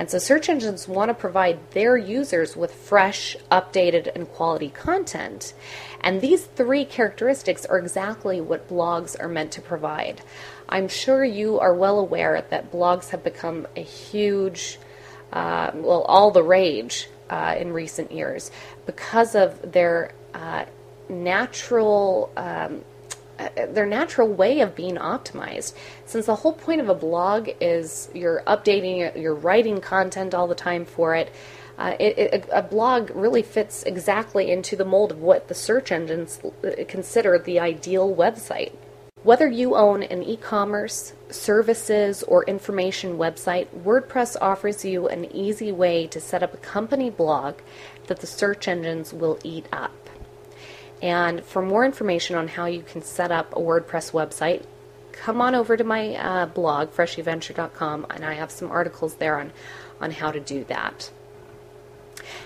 And 0.00 0.10
so 0.10 0.16
search 0.16 0.48
engines 0.48 0.88
want 0.88 1.10
to 1.10 1.14
provide 1.14 1.72
their 1.72 1.94
users 1.94 2.56
with 2.56 2.72
fresh, 2.72 3.36
updated, 3.52 4.10
and 4.14 4.26
quality 4.26 4.70
content. 4.70 5.52
And 6.00 6.22
these 6.22 6.46
three 6.46 6.86
characteristics 6.86 7.66
are 7.66 7.78
exactly 7.78 8.40
what 8.40 8.66
blogs 8.66 9.14
are 9.20 9.28
meant 9.28 9.52
to 9.52 9.60
provide. 9.60 10.22
I'm 10.70 10.88
sure 10.88 11.22
you 11.22 11.60
are 11.60 11.74
well 11.74 11.98
aware 11.98 12.42
that 12.48 12.72
blogs 12.72 13.10
have 13.10 13.22
become 13.22 13.66
a 13.76 13.82
huge, 13.82 14.78
uh, 15.34 15.72
well, 15.74 16.00
all 16.04 16.30
the 16.30 16.44
rage 16.44 17.10
uh, 17.28 17.56
in 17.58 17.74
recent 17.74 18.10
years 18.10 18.50
because 18.86 19.34
of 19.34 19.70
their 19.70 20.14
uh, 20.32 20.64
natural. 21.10 22.32
Um, 22.38 22.86
their 23.54 23.86
natural 23.86 24.28
way 24.28 24.60
of 24.60 24.74
being 24.74 24.96
optimized. 24.96 25.74
Since 26.06 26.26
the 26.26 26.36
whole 26.36 26.52
point 26.52 26.80
of 26.80 26.88
a 26.88 26.94
blog 26.94 27.48
is 27.60 28.10
you're 28.14 28.42
updating 28.46 29.20
you're 29.20 29.34
writing 29.34 29.80
content 29.80 30.34
all 30.34 30.46
the 30.46 30.54
time 30.54 30.84
for 30.84 31.14
it, 31.14 31.32
uh, 31.78 31.96
it, 31.98 32.18
it, 32.18 32.48
a 32.52 32.62
blog 32.62 33.10
really 33.14 33.42
fits 33.42 33.82
exactly 33.84 34.50
into 34.50 34.76
the 34.76 34.84
mold 34.84 35.12
of 35.12 35.20
what 35.20 35.48
the 35.48 35.54
search 35.54 35.90
engines 35.90 36.38
consider 36.88 37.38
the 37.38 37.58
ideal 37.58 38.14
website. 38.14 38.72
Whether 39.22 39.48
you 39.48 39.74
own 39.74 40.02
an 40.02 40.22
e 40.22 40.36
commerce, 40.36 41.14
services, 41.30 42.22
or 42.22 42.44
information 42.44 43.18
website, 43.18 43.68
WordPress 43.68 44.36
offers 44.40 44.84
you 44.84 45.08
an 45.08 45.24
easy 45.34 45.72
way 45.72 46.06
to 46.08 46.20
set 46.20 46.42
up 46.42 46.54
a 46.54 46.58
company 46.58 47.10
blog 47.10 47.56
that 48.08 48.20
the 48.20 48.26
search 48.26 48.66
engines 48.66 49.12
will 49.12 49.38
eat 49.44 49.66
up. 49.72 50.09
And 51.02 51.44
for 51.44 51.62
more 51.62 51.84
information 51.84 52.36
on 52.36 52.48
how 52.48 52.66
you 52.66 52.82
can 52.82 53.02
set 53.02 53.30
up 53.30 53.52
a 53.52 53.60
WordPress 53.60 54.12
website, 54.12 54.64
come 55.12 55.40
on 55.40 55.54
over 55.54 55.76
to 55.76 55.84
my 55.84 56.14
uh, 56.14 56.46
blog, 56.46 56.90
freshyventure.com, 56.90 58.06
and 58.10 58.24
I 58.24 58.34
have 58.34 58.50
some 58.50 58.70
articles 58.70 59.14
there 59.14 59.38
on, 59.38 59.52
on 60.00 60.10
how 60.10 60.30
to 60.30 60.40
do 60.40 60.64
that. 60.64 61.10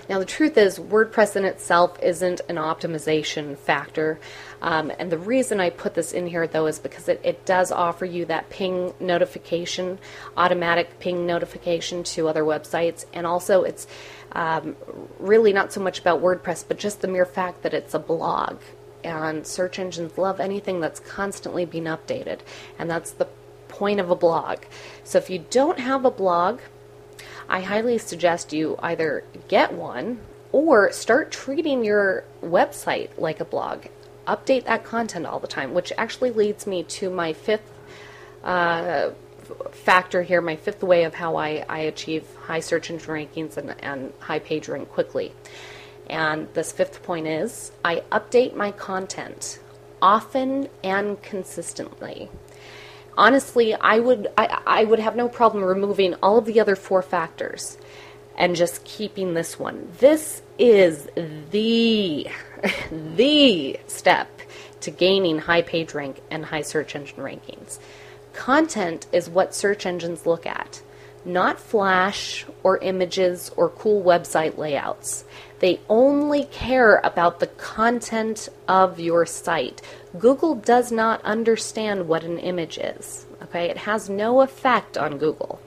Now, 0.07 0.19
the 0.19 0.25
truth 0.25 0.57
is, 0.57 0.77
WordPress 0.77 1.35
in 1.35 1.45
itself 1.45 1.97
isn't 2.01 2.41
an 2.47 2.57
optimization 2.57 3.57
factor. 3.57 4.19
Um, 4.61 4.91
and 4.99 5.11
the 5.11 5.17
reason 5.17 5.59
I 5.59 5.71
put 5.71 5.95
this 5.95 6.11
in 6.11 6.27
here, 6.27 6.45
though, 6.47 6.67
is 6.67 6.79
because 6.79 7.09
it, 7.09 7.19
it 7.23 7.45
does 7.45 7.71
offer 7.71 8.05
you 8.05 8.25
that 8.25 8.49
ping 8.49 8.93
notification, 8.99 9.99
automatic 10.37 10.99
ping 10.99 11.25
notification 11.25 12.03
to 12.03 12.27
other 12.27 12.43
websites. 12.43 13.05
And 13.13 13.25
also, 13.25 13.63
it's 13.63 13.87
um, 14.33 14.75
really 15.19 15.53
not 15.53 15.73
so 15.73 15.81
much 15.81 15.99
about 15.99 16.21
WordPress, 16.21 16.65
but 16.67 16.77
just 16.77 17.01
the 17.01 17.07
mere 17.07 17.25
fact 17.25 17.63
that 17.63 17.73
it's 17.73 17.93
a 17.93 17.99
blog. 17.99 18.59
And 19.03 19.45
search 19.45 19.79
engines 19.79 20.17
love 20.17 20.39
anything 20.39 20.81
that's 20.81 20.99
constantly 20.99 21.65
being 21.65 21.85
updated. 21.85 22.39
And 22.77 22.89
that's 22.89 23.11
the 23.11 23.27
point 23.67 23.99
of 23.99 24.09
a 24.09 24.15
blog. 24.15 24.59
So 25.03 25.17
if 25.17 25.29
you 25.29 25.45
don't 25.49 25.79
have 25.79 26.05
a 26.05 26.11
blog, 26.11 26.59
I 27.47 27.61
highly 27.61 27.97
suggest 27.97 28.53
you 28.53 28.77
either 28.79 29.23
get 29.47 29.73
one 29.73 30.19
or 30.51 30.91
start 30.91 31.31
treating 31.31 31.83
your 31.83 32.23
website 32.41 33.09
like 33.17 33.39
a 33.39 33.45
blog. 33.45 33.85
Update 34.27 34.65
that 34.65 34.83
content 34.83 35.25
all 35.25 35.39
the 35.39 35.47
time, 35.47 35.73
which 35.73 35.91
actually 35.97 36.31
leads 36.31 36.65
me 36.65 36.83
to 36.83 37.09
my 37.09 37.33
fifth 37.33 37.71
uh, 38.43 39.11
factor 39.71 40.23
here, 40.23 40.41
my 40.41 40.55
fifth 40.55 40.81
way 40.81 41.03
of 41.03 41.13
how 41.13 41.35
I, 41.35 41.65
I 41.69 41.79
achieve 41.79 42.25
high 42.43 42.59
search 42.59 42.89
engine 42.89 43.07
rankings 43.09 43.57
and, 43.57 43.75
and 43.79 44.13
high 44.19 44.39
page 44.39 44.67
rank 44.67 44.89
quickly. 44.89 45.33
And 46.07 46.47
this 46.53 46.71
fifth 46.71 47.03
point 47.03 47.27
is 47.27 47.71
I 47.83 48.03
update 48.11 48.55
my 48.55 48.71
content 48.71 49.59
often 50.01 50.69
and 50.83 51.21
consistently 51.21 52.29
honestly, 53.17 53.73
I 53.73 53.99
would 53.99 54.27
I, 54.37 54.61
I 54.65 54.83
would 54.83 54.99
have 54.99 55.15
no 55.15 55.27
problem 55.27 55.63
removing 55.63 56.15
all 56.15 56.37
of 56.37 56.45
the 56.45 56.59
other 56.59 56.75
four 56.75 57.01
factors 57.01 57.77
and 58.37 58.55
just 58.55 58.83
keeping 58.83 59.33
this 59.33 59.57
one. 59.57 59.89
This 59.99 60.41
is 60.59 61.07
the 61.51 62.27
the 62.91 63.79
step 63.87 64.29
to 64.81 64.91
gaining 64.91 65.39
high 65.39 65.61
page 65.61 65.93
rank 65.93 66.21
and 66.29 66.45
high 66.45 66.61
search 66.61 66.95
engine 66.95 67.17
rankings. 67.17 67.79
Content 68.33 69.07
is 69.11 69.29
what 69.29 69.55
search 69.55 69.85
engines 69.85 70.25
look 70.25 70.45
at, 70.45 70.81
not 71.23 71.59
flash 71.59 72.45
or 72.63 72.77
images 72.79 73.49
or 73.55 73.69
cool 73.69 74.03
website 74.03 74.57
layouts. 74.57 75.23
They 75.59 75.79
only 75.89 76.43
care 76.45 76.97
about 76.97 77.39
the 77.39 77.47
content 77.47 78.49
of 78.67 78.99
your 78.99 79.25
site. 79.25 79.81
Google 80.19 80.55
does 80.55 80.91
not 80.91 81.21
understand 81.23 82.07
what 82.07 82.23
an 82.23 82.37
image 82.37 82.77
is. 82.77 83.25
Okay, 83.41 83.69
it 83.69 83.77
has 83.77 84.09
no 84.09 84.41
effect 84.41 84.97
on 84.97 85.17
Google. 85.17 85.59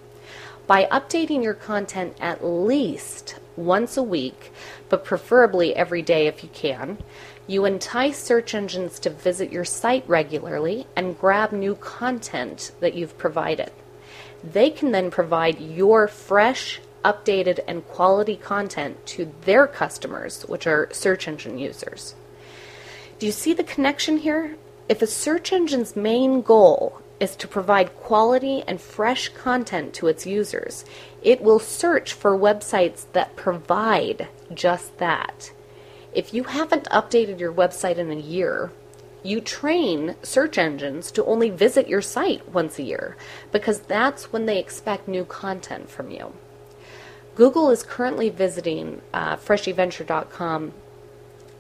By 0.67 0.85
updating 0.87 1.43
your 1.43 1.55
content 1.55 2.17
at 2.21 2.45
least 2.45 3.37
once 3.57 3.97
a 3.97 4.02
week, 4.02 4.52
but 4.88 5.05
preferably 5.05 5.75
every 5.75 6.02
day 6.02 6.26
if 6.26 6.43
you 6.43 6.50
can, 6.52 6.99
you 7.47 7.64
entice 7.64 8.19
search 8.19 8.55
engines 8.55 8.99
to 9.00 9.11
visit 9.11 9.50
your 9.50 9.64
site 9.64 10.07
regularly 10.07 10.87
and 10.95 11.19
grab 11.19 11.50
new 11.50 11.75
content 11.75 12.73
that 12.81 12.95
you've 12.95 13.19
provided. 13.19 13.73
They 14.45 14.71
can 14.71 14.93
then 14.93 15.11
provide 15.11 15.61
your 15.61 16.07
fresh, 16.07 16.81
updated, 17.05 17.61
and 17.67 17.87
quality 17.88 18.37
content 18.37 19.05
to 19.07 19.33
their 19.43 19.67
customers, 19.67 20.43
which 20.43 20.67
are 20.67 20.88
search 20.93 21.26
engine 21.26 21.59
users. 21.59 22.14
Do 23.18 23.26
you 23.26 23.32
see 23.32 23.52
the 23.52 23.64
connection 23.64 24.18
here? 24.18 24.56
If 24.88 25.02
a 25.02 25.06
search 25.08 25.52
engine's 25.52 25.96
main 25.96 26.40
goal 26.40 27.02
is 27.18 27.34
to 27.37 27.48
provide 27.48 27.96
quality 27.96 28.62
and 28.68 28.80
fresh 28.80 29.28
content 29.30 29.92
to 29.94 30.06
its 30.06 30.25
users, 30.25 30.84
it 31.20 31.40
will 31.40 31.58
search 31.58 32.12
for 32.12 32.38
websites 32.38 33.06
that 33.14 33.34
provide 33.34 34.28
just 34.54 34.98
that. 34.98 35.50
If 36.14 36.33
you 36.33 36.44
haven't 36.44 36.85
updated 36.90 37.40
your 37.40 37.52
website 37.52 37.96
in 37.96 38.12
a 38.12 38.14
year, 38.14 38.70
you 39.24 39.40
train 39.40 40.14
search 40.22 40.57
engines 40.57 41.11
to 41.11 41.24
only 41.24 41.50
visit 41.50 41.88
your 41.88 42.02
site 42.02 42.48
once 42.48 42.78
a 42.78 42.85
year 42.85 43.16
because 43.50 43.81
that's 43.81 44.33
when 44.33 44.46
they 44.46 44.61
expect 44.61 45.09
new 45.09 45.24
content 45.24 45.90
from 45.90 46.12
you. 46.12 46.35
Google 47.35 47.70
is 47.70 47.83
currently 47.83 48.31
visiting 48.31 49.02
uh, 49.12 49.37
freshyventure.com 49.37 50.72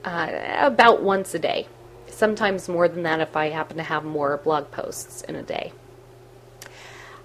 uh, 0.08 0.66
about 0.66 1.02
once 1.02 1.34
a 1.34 1.38
day, 1.38 1.68
sometimes 2.06 2.68
more 2.68 2.88
than 2.88 3.02
that 3.02 3.20
if 3.20 3.36
I 3.36 3.50
happen 3.50 3.76
to 3.76 3.82
have 3.82 4.04
more 4.04 4.38
blog 4.38 4.70
posts 4.70 5.22
in 5.22 5.36
a 5.36 5.42
day. 5.42 5.72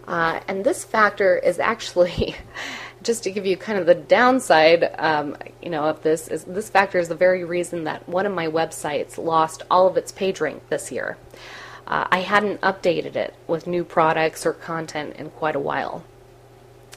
Uh, 0.05 0.41
and 0.49 0.65
this 0.65 0.83
factor 0.83 1.37
is 1.37 1.59
actually, 1.59 2.35
just 3.03 3.23
to 3.23 3.31
give 3.31 3.45
you 3.45 3.55
kind 3.55 3.79
of 3.79 3.85
the 3.85 3.95
downside, 3.95 4.93
um, 4.97 5.37
you 5.61 5.69
know, 5.69 5.83
of 5.83 6.03
this 6.03 6.27
is 6.27 6.43
this 6.43 6.69
factor 6.69 6.99
is 6.99 7.07
the 7.07 7.15
very 7.15 7.45
reason 7.45 7.85
that 7.85 8.07
one 8.09 8.25
of 8.25 8.33
my 8.33 8.47
websites 8.47 9.17
lost 9.17 9.63
all 9.71 9.87
of 9.87 9.95
its 9.95 10.11
page 10.11 10.41
rank 10.41 10.67
this 10.67 10.91
year. 10.91 11.17
Uh, 11.87 12.07
I 12.11 12.19
hadn't 12.19 12.59
updated 12.61 13.15
it 13.15 13.33
with 13.47 13.65
new 13.65 13.85
products 13.85 14.45
or 14.45 14.51
content 14.51 15.15
in 15.15 15.29
quite 15.29 15.55
a 15.55 15.59
while. 15.59 16.03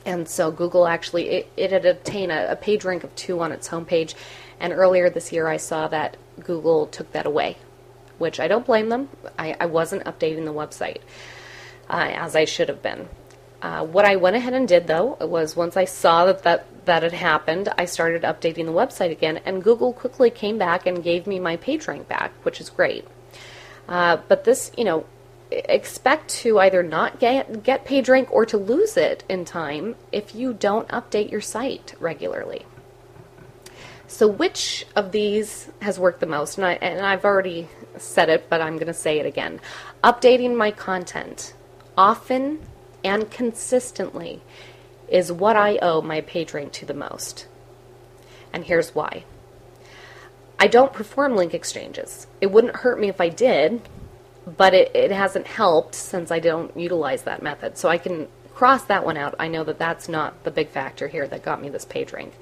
And 0.05 0.29
so 0.29 0.51
Google 0.51 0.87
actually, 0.87 1.29
it, 1.31 1.53
it 1.57 1.72
had 1.72 1.85
obtained 1.85 2.31
a, 2.31 2.53
a 2.53 2.57
page 2.57 2.85
rank 2.85 3.03
of 3.05 3.14
two 3.14 3.40
on 3.40 3.53
its 3.53 3.68
homepage. 3.68 4.14
And 4.61 4.73
earlier 4.73 5.11
this 5.11 5.33
year, 5.33 5.49
I 5.49 5.57
saw 5.57 5.88
that 5.88 6.16
Google 6.42 6.87
took 6.87 7.12
that 7.12 7.27
away, 7.27 7.57
which 8.19 8.40
I 8.40 8.49
don't 8.49 8.66
blame 8.66 8.88
them. 8.88 9.09
I, 9.38 9.57
I 9.61 9.66
wasn't 9.66 10.05
updating 10.05 10.45
the 10.45 10.53
website 10.53 11.01
uh, 11.88 12.12
as 12.14 12.35
I 12.35 12.45
should 12.45 12.69
have 12.69 12.83
been. 12.83 13.09
Uh, 13.62 13.85
what 13.85 14.05
I 14.05 14.16
went 14.16 14.37
ahead 14.37 14.55
and 14.55 14.69
did, 14.69 14.87
though, 14.87 15.16
was 15.21 15.57
once 15.57 15.77
I 15.77 15.87
saw 15.87 16.27
that, 16.27 16.42
that 16.42 16.66
that 16.85 17.03
had 17.03 17.12
happened, 17.12 17.69
I 17.77 17.85
started 17.85 18.23
updating 18.23 18.66
the 18.66 18.73
website 18.73 19.11
again, 19.11 19.40
and 19.45 19.64
Google 19.64 19.92
quickly 19.92 20.31
came 20.31 20.59
back 20.59 20.87
and 20.87 21.03
gave 21.03 21.27
me 21.27 21.40
my 21.40 21.57
page 21.57 21.88
rank 21.88 22.07
back, 22.07 22.33
which 22.45 22.61
is 22.61 22.71
great. 22.71 23.07
Uh, 23.88 24.19
but 24.29 24.45
this, 24.45 24.71
you 24.77 24.85
know, 24.85 25.05
expect 25.51 26.29
to 26.29 26.59
either 26.59 26.83
not 26.83 27.19
get 27.19 27.62
get 27.62 27.85
page 27.85 28.09
rank 28.09 28.31
or 28.33 28.45
to 28.45 28.57
lose 28.57 28.97
it 28.97 29.25
in 29.29 29.45
time 29.45 29.95
if 30.11 30.35
you 30.35 30.53
don't 30.53 30.88
update 30.88 31.31
your 31.31 31.40
site 31.40 31.95
regularly. 32.01 32.66
So 34.09 34.29
which 34.29 34.87
of 34.95 35.12
these 35.12 35.69
has 35.83 35.99
worked 35.99 36.21
the 36.21 36.27
most? 36.27 36.59
And, 36.59 36.66
I, 36.66 36.73
and 36.75 37.05
I've 37.05 37.25
already 37.25 37.69
said 37.99 38.29
it, 38.29 38.49
but 38.49 38.61
I'm 38.61 38.75
going 38.75 38.87
to 38.87 38.95
say 38.95 39.19
it 39.19 39.27
again. 39.27 39.61
Updating 40.05 40.57
my 40.57 40.71
content 40.71 41.55
often 41.97 42.61
and 43.03 43.31
consistently 43.31 44.42
is 45.09 45.33
what 45.33 45.57
I 45.57 45.79
owe 45.79 46.03
my 46.03 46.21
page 46.21 46.55
rank 46.55 46.73
to 46.73 46.87
the 46.87 46.95
most. 46.95 47.47
And 48.53 48.64
here's 48.64 48.95
why. 48.95 49.25
I 50.59 50.66
don't 50.66 50.92
perform 50.92 51.37
link 51.37 51.53
exchanges. 51.53 52.27
It 52.40 52.51
wouldn't 52.51 52.77
hurt 52.77 52.99
me 52.99 53.09
if 53.09 53.21
I 53.21 53.29
did, 53.29 53.83
but 54.47 54.73
it, 54.73 54.95
it 54.95 55.11
hasn't 55.11 55.47
helped 55.47 55.95
since 55.95 56.31
I 56.31 56.38
don't 56.38 56.75
utilize 56.77 57.25
that 57.25 57.42
method. 57.42 57.77
So 57.77 57.88
I 57.88 57.99
can 57.99 58.29
cross 58.55 58.85
that 58.85 59.05
one 59.05 59.16
out. 59.16 59.35
I 59.38 59.49
know 59.49 59.64
that 59.64 59.79
that's 59.79 60.09
not 60.09 60.45
the 60.45 60.51
big 60.51 60.71
factor 60.71 61.09
here 61.09 61.29
that 61.29 61.42
got 61.42 61.61
me 61.61 61.69
this 61.69 61.85
page 61.85 62.12
rank. 62.12 62.33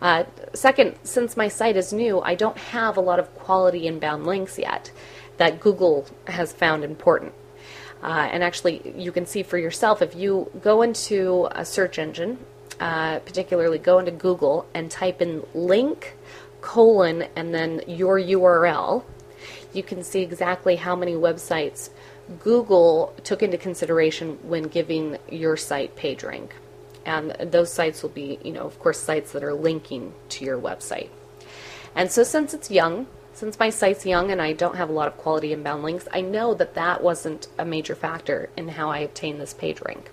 Uh, 0.00 0.24
second, 0.52 0.96
since 1.02 1.36
my 1.36 1.48
site 1.48 1.76
is 1.76 1.92
new, 1.92 2.20
I 2.20 2.34
don't 2.34 2.58
have 2.58 2.96
a 2.96 3.00
lot 3.00 3.18
of 3.18 3.34
quality 3.34 3.86
inbound 3.86 4.26
links 4.26 4.58
yet 4.58 4.90
that 5.36 5.60
Google 5.60 6.06
has 6.26 6.52
found 6.52 6.84
important. 6.84 7.32
Uh, 8.02 8.28
and 8.30 8.44
actually, 8.44 8.92
you 8.96 9.10
can 9.10 9.24
see 9.24 9.42
for 9.42 9.56
yourself 9.56 10.02
if 10.02 10.14
you 10.14 10.50
go 10.60 10.82
into 10.82 11.48
a 11.52 11.64
search 11.64 11.98
engine, 11.98 12.38
uh, 12.80 13.18
particularly 13.20 13.78
go 13.78 13.98
into 13.98 14.10
Google 14.10 14.66
and 14.74 14.90
type 14.90 15.22
in 15.22 15.42
link 15.54 16.14
colon 16.60 17.24
and 17.36 17.54
then 17.54 17.82
your 17.86 18.18
URL, 18.18 19.04
you 19.72 19.82
can 19.82 20.02
see 20.02 20.22
exactly 20.22 20.76
how 20.76 20.96
many 20.96 21.14
websites 21.14 21.90
Google 22.40 23.14
took 23.22 23.42
into 23.42 23.58
consideration 23.58 24.38
when 24.42 24.64
giving 24.64 25.18
your 25.30 25.56
site 25.56 25.94
page 25.94 26.24
rank. 26.24 26.54
And 27.04 27.32
those 27.52 27.72
sites 27.72 28.02
will 28.02 28.10
be, 28.10 28.38
you 28.42 28.52
know, 28.52 28.62
of 28.62 28.78
course, 28.78 28.98
sites 28.98 29.32
that 29.32 29.44
are 29.44 29.54
linking 29.54 30.14
to 30.30 30.44
your 30.44 30.58
website. 30.58 31.10
And 31.94 32.10
so, 32.10 32.22
since 32.22 32.54
it's 32.54 32.70
young, 32.70 33.06
since 33.34 33.58
my 33.58 33.70
site's 33.70 34.06
young 34.06 34.30
and 34.30 34.40
I 34.40 34.52
don't 34.52 34.76
have 34.76 34.88
a 34.88 34.92
lot 34.92 35.08
of 35.08 35.16
quality 35.16 35.52
inbound 35.52 35.82
links, 35.82 36.08
I 36.12 36.20
know 36.20 36.54
that 36.54 36.74
that 36.74 37.02
wasn't 37.02 37.48
a 37.58 37.64
major 37.64 37.94
factor 37.94 38.48
in 38.56 38.68
how 38.68 38.90
I 38.90 38.98
obtained 38.98 39.40
this 39.40 39.52
page 39.52 39.80
rank. 39.80 40.10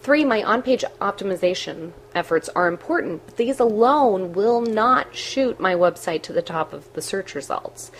Three, 0.00 0.24
my 0.24 0.42
on 0.42 0.62
page 0.62 0.84
optimization 1.00 1.92
efforts 2.12 2.48
are 2.48 2.66
important, 2.66 3.24
but 3.24 3.36
these 3.36 3.60
alone 3.60 4.32
will 4.32 4.60
not 4.60 5.14
shoot 5.14 5.60
my 5.60 5.74
website 5.74 6.22
to 6.22 6.32
the 6.32 6.42
top 6.42 6.72
of 6.72 6.92
the 6.94 7.02
search 7.02 7.36
results. 7.36 7.92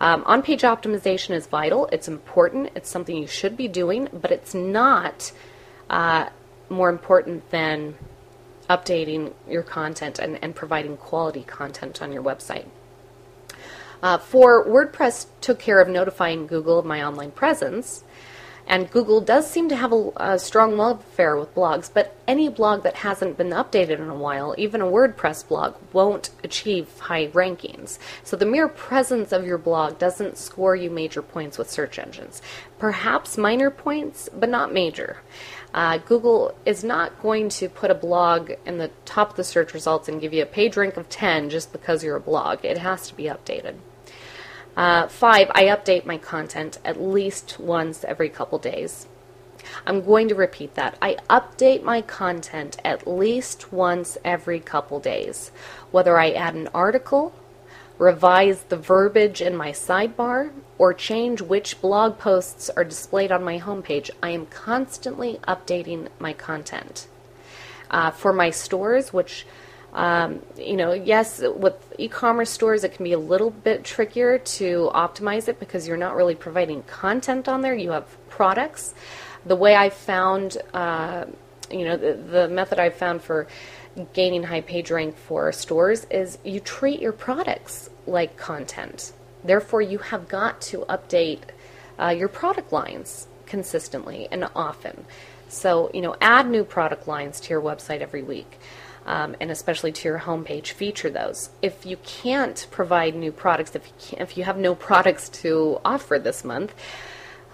Um, 0.00 0.24
on 0.26 0.42
page 0.42 0.62
optimization 0.62 1.30
is 1.30 1.46
vital, 1.46 1.88
it's 1.92 2.08
important, 2.08 2.70
it's 2.74 2.90
something 2.90 3.16
you 3.16 3.28
should 3.28 3.56
be 3.56 3.68
doing, 3.68 4.08
but 4.12 4.32
it's 4.32 4.52
not 4.52 5.30
uh, 5.88 6.30
more 6.68 6.88
important 6.88 7.50
than 7.50 7.94
updating 8.68 9.32
your 9.48 9.62
content 9.62 10.18
and, 10.18 10.42
and 10.42 10.54
providing 10.54 10.96
quality 10.96 11.42
content 11.42 12.00
on 12.00 12.12
your 12.12 12.22
website. 12.22 12.66
Uh, 14.02 14.18
for 14.18 14.66
WordPress 14.66 15.26
took 15.40 15.58
care 15.58 15.80
of 15.80 15.88
notifying 15.88 16.46
Google 16.46 16.78
of 16.78 16.84
my 16.84 17.02
online 17.02 17.30
presence, 17.30 18.04
and 18.66 18.90
Google 18.90 19.20
does 19.20 19.48
seem 19.50 19.68
to 19.68 19.76
have 19.76 19.92
a, 19.92 20.10
a, 20.16 20.38
strong 20.38 20.76
love 20.76 21.00
affair 21.00 21.36
with 21.36 21.54
blogs, 21.54 21.90
but 21.92 22.16
any 22.26 22.48
blog 22.48 22.82
that 22.82 22.96
hasn't 22.96 23.36
been 23.36 23.50
updated 23.50 23.98
in 23.98 24.08
a 24.08 24.14
while, 24.14 24.54
even 24.56 24.80
a 24.80 24.86
WordPress 24.86 25.46
blog, 25.46 25.74
won't 25.92 26.30
achieve 26.42 26.98
high 27.00 27.28
rankings. 27.28 27.98
So 28.22 28.36
the 28.36 28.46
mere 28.46 28.68
presence 28.68 29.32
of 29.32 29.46
your 29.46 29.58
blog 29.58 29.98
doesn't 29.98 30.38
score 30.38 30.74
you 30.74 30.90
major 30.90 31.20
points 31.20 31.58
with 31.58 31.70
search 31.70 31.98
engines. 31.98 32.40
Perhaps 32.78 33.36
minor 33.36 33.70
points, 33.70 34.28
but 34.32 34.48
not 34.48 34.72
major. 34.72 35.18
Uh, 35.74 35.98
Google 35.98 36.56
is 36.64 36.84
not 36.84 37.20
going 37.20 37.48
to 37.50 37.68
put 37.68 37.90
a 37.90 37.94
blog 37.94 38.52
in 38.64 38.78
the 38.78 38.90
top 39.04 39.30
of 39.30 39.36
the 39.36 39.44
search 39.44 39.74
results 39.74 40.08
and 40.08 40.20
give 40.20 40.32
you 40.32 40.42
a 40.42 40.46
page 40.46 40.76
rank 40.76 40.96
of 40.96 41.08
10 41.08 41.50
just 41.50 41.72
because 41.72 42.02
you're 42.02 42.16
a 42.16 42.20
blog. 42.20 42.64
It 42.64 42.78
has 42.78 43.08
to 43.08 43.14
be 43.14 43.24
updated. 43.24 43.74
Uh, 44.76 45.06
five, 45.06 45.50
I 45.54 45.64
update 45.64 46.04
my 46.04 46.18
content 46.18 46.78
at 46.84 47.00
least 47.00 47.60
once 47.60 48.04
every 48.04 48.28
couple 48.28 48.58
days. 48.58 49.06
I'm 49.86 50.04
going 50.04 50.28
to 50.28 50.34
repeat 50.34 50.74
that. 50.74 50.98
I 51.00 51.16
update 51.30 51.82
my 51.82 52.02
content 52.02 52.76
at 52.84 53.06
least 53.06 53.72
once 53.72 54.18
every 54.24 54.60
couple 54.60 55.00
days. 55.00 55.52
Whether 55.90 56.18
I 56.18 56.30
add 56.32 56.54
an 56.54 56.68
article, 56.74 57.32
revise 57.98 58.64
the 58.64 58.76
verbiage 58.76 59.40
in 59.40 59.56
my 59.56 59.70
sidebar, 59.70 60.50
or 60.76 60.92
change 60.92 61.40
which 61.40 61.80
blog 61.80 62.18
posts 62.18 62.68
are 62.70 62.84
displayed 62.84 63.30
on 63.30 63.44
my 63.44 63.58
homepage, 63.58 64.10
I 64.22 64.30
am 64.30 64.46
constantly 64.46 65.38
updating 65.46 66.08
my 66.18 66.32
content. 66.32 67.06
Uh, 67.90 68.10
for 68.10 68.32
my 68.32 68.50
stores, 68.50 69.12
which 69.12 69.46
um, 69.94 70.42
you 70.56 70.76
know, 70.76 70.92
yes, 70.92 71.40
with 71.40 71.74
e-commerce 71.98 72.50
stores, 72.50 72.82
it 72.82 72.94
can 72.94 73.04
be 73.04 73.12
a 73.12 73.18
little 73.18 73.50
bit 73.50 73.84
trickier 73.84 74.38
to 74.38 74.90
optimize 74.92 75.46
it 75.48 75.60
because 75.60 75.86
you're 75.86 75.96
not 75.96 76.16
really 76.16 76.34
providing 76.34 76.82
content 76.82 77.48
on 77.48 77.60
there. 77.62 77.74
You 77.74 77.92
have 77.92 78.06
products. 78.28 78.94
The 79.46 79.54
way 79.54 79.76
I 79.76 79.90
found, 79.90 80.56
uh, 80.72 81.26
you 81.70 81.84
know, 81.84 81.96
the, 81.96 82.14
the 82.14 82.48
method 82.48 82.80
I 82.80 82.90
found 82.90 83.22
for 83.22 83.46
gaining 84.12 84.42
high 84.42 84.62
page 84.62 84.90
rank 84.90 85.16
for 85.16 85.52
stores 85.52 86.06
is 86.10 86.38
you 86.44 86.58
treat 86.58 87.00
your 87.00 87.12
products 87.12 87.88
like 88.06 88.36
content. 88.36 89.12
Therefore, 89.44 89.80
you 89.80 89.98
have 89.98 90.28
got 90.28 90.60
to 90.62 90.78
update 90.88 91.42
uh, 92.00 92.08
your 92.08 92.28
product 92.28 92.72
lines 92.72 93.28
consistently 93.46 94.26
and 94.32 94.48
often. 94.56 95.04
So, 95.48 95.90
you 95.94 96.00
know, 96.00 96.16
add 96.20 96.50
new 96.50 96.64
product 96.64 97.06
lines 97.06 97.38
to 97.42 97.50
your 97.50 97.60
website 97.60 98.00
every 98.00 98.22
week. 98.22 98.58
Um, 99.06 99.36
and 99.38 99.50
especially 99.50 99.92
to 99.92 100.08
your 100.08 100.20
homepage, 100.20 100.68
feature 100.68 101.10
those. 101.10 101.50
If 101.60 101.84
you 101.84 101.98
can't 101.98 102.66
provide 102.70 103.14
new 103.14 103.32
products, 103.32 103.76
if 103.76 103.86
you, 103.86 104.16
if 104.18 104.38
you 104.38 104.44
have 104.44 104.56
no 104.56 104.74
products 104.74 105.28
to 105.40 105.78
offer 105.84 106.18
this 106.18 106.42
month, 106.42 106.74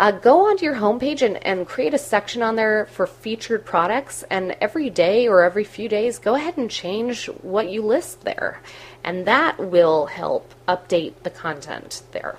uh, 0.00 0.12
go 0.12 0.46
onto 0.48 0.64
your 0.64 0.76
homepage 0.76 1.20
and, 1.20 1.44
and 1.44 1.66
create 1.68 1.92
a 1.92 1.98
section 1.98 2.40
on 2.40 2.56
there 2.56 2.86
for 2.86 3.06
featured 3.06 3.66
products. 3.66 4.24
And 4.30 4.56
every 4.58 4.88
day 4.88 5.28
or 5.28 5.42
every 5.42 5.64
few 5.64 5.90
days, 5.90 6.18
go 6.18 6.36
ahead 6.36 6.56
and 6.56 6.70
change 6.70 7.26
what 7.26 7.68
you 7.68 7.82
list 7.82 8.22
there. 8.22 8.62
And 9.04 9.26
that 9.26 9.58
will 9.58 10.06
help 10.06 10.54
update 10.66 11.22
the 11.22 11.28
content 11.28 12.02
there. 12.12 12.38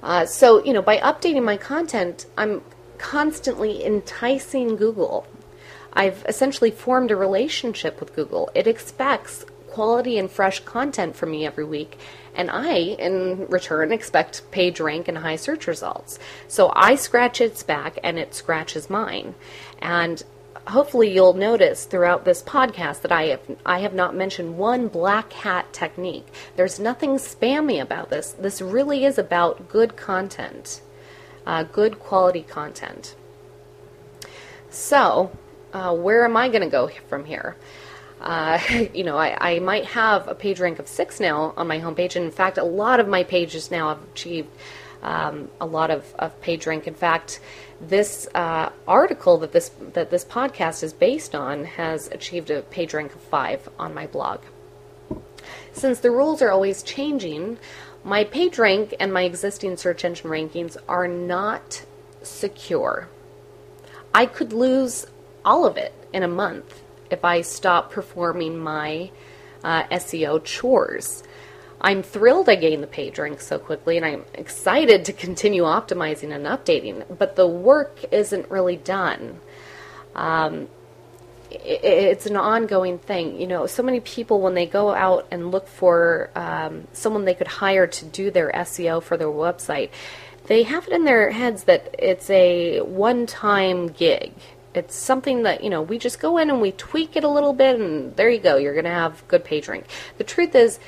Uh, 0.00 0.26
so, 0.26 0.62
you 0.64 0.72
know, 0.72 0.82
by 0.82 0.98
updating 0.98 1.42
my 1.42 1.56
content, 1.56 2.26
I'm 2.38 2.62
constantly 2.98 3.84
enticing 3.84 4.76
Google. 4.76 5.26
I've 5.92 6.24
essentially 6.28 6.70
formed 6.70 7.10
a 7.10 7.16
relationship 7.16 8.00
with 8.00 8.14
Google. 8.14 8.50
It 8.54 8.66
expects 8.66 9.44
quality 9.68 10.18
and 10.18 10.30
fresh 10.30 10.60
content 10.60 11.16
from 11.16 11.30
me 11.30 11.46
every 11.46 11.64
week. 11.64 11.98
And 12.34 12.50
I, 12.50 12.74
in 12.74 13.46
return, 13.48 13.92
expect 13.92 14.48
page 14.50 14.80
rank 14.80 15.08
and 15.08 15.18
high 15.18 15.36
search 15.36 15.66
results. 15.66 16.18
So 16.48 16.72
I 16.74 16.94
scratch 16.94 17.40
its 17.40 17.62
back 17.62 17.98
and 18.02 18.18
it 18.18 18.34
scratches 18.34 18.90
mine. 18.90 19.34
And 19.80 20.22
hopefully 20.68 21.12
you'll 21.12 21.34
notice 21.34 21.84
throughout 21.84 22.24
this 22.24 22.42
podcast 22.42 23.02
that 23.02 23.12
I 23.12 23.24
have 23.24 23.40
I 23.66 23.80
have 23.80 23.94
not 23.94 24.14
mentioned 24.14 24.58
one 24.58 24.88
black 24.88 25.32
hat 25.32 25.72
technique. 25.72 26.26
There's 26.56 26.78
nothing 26.78 27.16
spammy 27.16 27.80
about 27.80 28.10
this. 28.10 28.32
This 28.32 28.60
really 28.62 29.04
is 29.04 29.18
about 29.18 29.68
good 29.68 29.96
content, 29.96 30.80
uh, 31.46 31.64
good 31.64 31.98
quality 31.98 32.42
content. 32.42 33.14
So, 34.68 35.32
uh, 35.72 35.94
where 35.94 36.24
am 36.24 36.36
I 36.36 36.48
going 36.48 36.62
to 36.62 36.68
go 36.68 36.88
from 37.08 37.24
here? 37.24 37.56
Uh, 38.20 38.58
you 38.94 39.04
know, 39.04 39.16
I, 39.16 39.54
I 39.54 39.58
might 39.60 39.86
have 39.86 40.28
a 40.28 40.34
page 40.34 40.60
rank 40.60 40.78
of 40.78 40.88
six 40.88 41.20
now 41.20 41.54
on 41.56 41.66
my 41.66 41.80
homepage. 41.80 42.16
And 42.16 42.24
in 42.24 42.30
fact, 42.30 42.58
a 42.58 42.64
lot 42.64 43.00
of 43.00 43.08
my 43.08 43.24
pages 43.24 43.70
now 43.70 43.88
have 43.88 44.02
achieved 44.12 44.48
um, 45.02 45.50
a 45.60 45.66
lot 45.66 45.90
of, 45.90 46.14
of 46.18 46.38
page 46.40 46.66
rank. 46.66 46.86
In 46.86 46.94
fact, 46.94 47.40
this 47.80 48.28
uh, 48.34 48.70
article 48.86 49.38
that 49.38 49.52
this 49.52 49.70
that 49.94 50.10
this 50.10 50.24
podcast 50.24 50.82
is 50.82 50.92
based 50.92 51.34
on 51.34 51.64
has 51.64 52.08
achieved 52.08 52.50
a 52.50 52.62
page 52.62 52.92
rank 52.92 53.14
of 53.14 53.20
five 53.22 53.68
on 53.78 53.94
my 53.94 54.06
blog. 54.06 54.40
Since 55.72 56.00
the 56.00 56.10
rules 56.10 56.42
are 56.42 56.50
always 56.50 56.82
changing, 56.82 57.58
my 58.04 58.24
page 58.24 58.58
rank 58.58 58.94
and 59.00 59.12
my 59.12 59.22
existing 59.22 59.76
search 59.76 60.04
engine 60.04 60.30
rankings 60.30 60.76
are 60.88 61.08
not 61.08 61.84
secure. 62.22 63.08
I 64.12 64.26
could 64.26 64.52
lose 64.52 65.06
all 65.44 65.66
of 65.66 65.76
it 65.76 65.92
in 66.12 66.22
a 66.22 66.28
month 66.28 66.82
if 67.10 67.24
I 67.24 67.40
stop 67.40 67.90
performing 67.90 68.58
my 68.58 69.10
uh, 69.64 69.84
SEO 69.84 70.42
chores. 70.44 71.22
I'm 71.80 72.02
thrilled 72.02 72.48
I 72.48 72.56
gained 72.56 72.82
the 72.82 72.86
page 72.86 73.18
rank 73.18 73.40
so 73.40 73.58
quickly, 73.58 73.96
and 73.96 74.04
I'm 74.04 74.24
excited 74.34 75.06
to 75.06 75.12
continue 75.12 75.62
optimizing 75.62 76.34
and 76.34 76.44
updating, 76.44 77.18
but 77.18 77.36
the 77.36 77.46
work 77.46 78.04
isn't 78.12 78.50
really 78.50 78.76
done. 78.76 79.40
Um, 80.14 80.68
it's 81.50 82.26
an 82.26 82.36
ongoing 82.36 82.98
thing. 82.98 83.40
You 83.40 83.46
know, 83.46 83.66
so 83.66 83.82
many 83.82 84.00
people, 84.00 84.40
when 84.40 84.54
they 84.54 84.66
go 84.66 84.94
out 84.94 85.26
and 85.30 85.50
look 85.50 85.66
for 85.66 86.30
um, 86.34 86.86
someone 86.92 87.24
they 87.24 87.34
could 87.34 87.48
hire 87.48 87.86
to 87.86 88.04
do 88.04 88.30
their 88.30 88.52
SEO 88.52 89.02
for 89.02 89.16
their 89.16 89.28
website, 89.28 89.90
they 90.46 90.62
have 90.64 90.86
it 90.86 90.92
in 90.92 91.04
their 91.04 91.30
heads 91.30 91.64
that 91.64 91.94
it's 91.98 92.28
a 92.30 92.80
one 92.80 93.26
time 93.26 93.88
gig 93.88 94.32
it's 94.74 94.94
something 94.94 95.42
that 95.42 95.64
you 95.64 95.70
know 95.70 95.82
we 95.82 95.98
just 95.98 96.20
go 96.20 96.38
in 96.38 96.50
and 96.50 96.60
we 96.60 96.72
tweak 96.72 97.16
it 97.16 97.24
a 97.24 97.28
little 97.28 97.52
bit 97.52 97.80
and 97.80 98.16
there 98.16 98.30
you 98.30 98.40
go 98.40 98.56
you're 98.56 98.74
going 98.74 98.84
to 98.84 98.90
have 98.90 99.26
good 99.28 99.44
page 99.44 99.68
rank 99.68 99.84
the 100.18 100.24
truth 100.24 100.54
is 100.54 100.78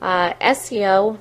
uh, 0.00 0.32
seo 0.34 1.18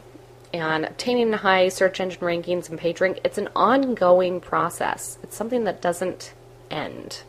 and 0.53 0.85
obtaining 0.85 1.31
high 1.33 1.69
search 1.69 1.99
engine 1.99 2.21
rankings 2.21 2.69
and 2.69 2.77
page 2.77 2.99
rank 3.01 3.19
it's 3.23 3.37
an 3.37 3.49
ongoing 3.55 4.39
process. 4.41 5.17
It's 5.23 5.35
something 5.35 5.63
that 5.63 5.81
doesn't 5.81 6.33
end. 6.69 7.23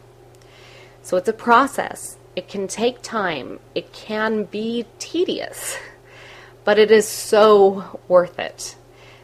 So 1.02 1.16
it's 1.16 1.28
a 1.28 1.32
process. 1.32 2.16
It 2.34 2.48
can 2.48 2.66
take 2.66 3.02
time. 3.02 3.60
It 3.74 3.92
can 3.92 4.44
be 4.44 4.86
tedious 4.98 5.76
but 6.64 6.78
it 6.78 6.90
is 6.90 7.06
so 7.08 8.00
worth 8.08 8.38
it. 8.38 8.76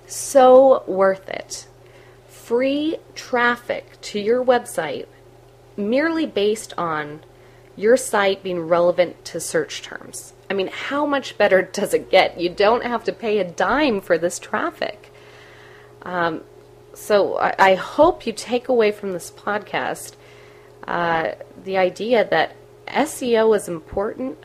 So 0.06 0.82
worth 0.86 1.28
it. 1.28 1.66
Free 2.28 2.96
traffic 3.14 4.00
to 4.00 4.18
your 4.20 4.44
website 4.44 5.06
merely 5.78 6.26
based 6.26 6.74
on 6.76 7.20
your 7.76 7.96
site 7.96 8.42
being 8.42 8.60
relevant 8.60 9.24
to 9.24 9.40
search 9.40 9.82
terms. 9.82 10.32
I 10.50 10.54
mean, 10.54 10.68
how 10.68 11.06
much 11.06 11.38
better 11.38 11.62
does 11.72 11.94
it 11.94 12.10
get? 12.10 12.40
You 12.40 12.50
don't 12.50 12.84
have 12.84 13.04
to 13.04 13.12
pay 13.12 13.38
a 13.38 13.44
dime 13.44 14.00
for 14.00 14.18
this 14.18 14.38
traffic. 14.38 15.12
Um, 16.02 16.42
so 16.94 17.38
I, 17.38 17.54
I, 17.58 17.74
hope 17.74 18.26
you 18.26 18.32
take 18.32 18.68
away 18.68 18.92
from 18.92 19.12
this 19.12 19.30
podcast 19.30 20.14
uh, 20.86 21.32
the 21.64 21.76
idea 21.76 22.26
that 22.28 22.56
SEO 22.86 23.54
is 23.54 23.68
important 23.68 24.38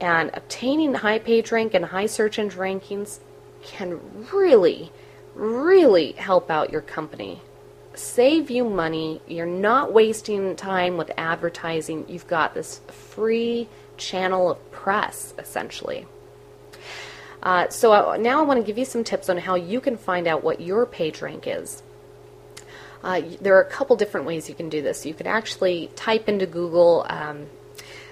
and 0.00 0.30
obtaining 0.32 0.94
high 0.94 1.18
page 1.18 1.50
rank 1.50 1.74
and 1.74 1.86
high 1.86 2.06
search 2.06 2.38
engine 2.38 2.60
rankings 2.60 3.18
can 3.62 4.00
really, 4.32 4.92
really 5.34 6.12
help 6.12 6.50
out 6.50 6.70
your 6.70 6.80
company 6.80 7.42
save 8.00 8.50
you 8.50 8.64
money. 8.64 9.20
You're 9.26 9.46
not 9.46 9.92
wasting 9.92 10.56
time 10.56 10.96
with 10.96 11.10
advertising. 11.16 12.06
You've 12.08 12.26
got 12.26 12.54
this 12.54 12.80
free 12.88 13.68
channel 13.96 14.50
of 14.50 14.72
press, 14.72 15.34
essentially. 15.38 16.06
Uh, 17.42 17.68
so 17.68 17.92
I, 17.92 18.16
now 18.16 18.40
I 18.40 18.42
want 18.42 18.60
to 18.60 18.66
give 18.66 18.78
you 18.78 18.84
some 18.84 19.04
tips 19.04 19.28
on 19.28 19.38
how 19.38 19.54
you 19.54 19.80
can 19.80 19.96
find 19.96 20.26
out 20.26 20.42
what 20.42 20.60
your 20.60 20.86
page 20.86 21.22
rank 21.22 21.46
is. 21.46 21.82
Uh, 23.02 23.22
there 23.40 23.56
are 23.56 23.62
a 23.62 23.70
couple 23.70 23.96
different 23.96 24.26
ways 24.26 24.48
you 24.48 24.54
can 24.54 24.68
do 24.68 24.82
this. 24.82 25.06
You 25.06 25.14
can 25.14 25.26
actually 25.26 25.90
type 25.96 26.28
into 26.28 26.46
Google, 26.46 27.06
um, 27.08 27.46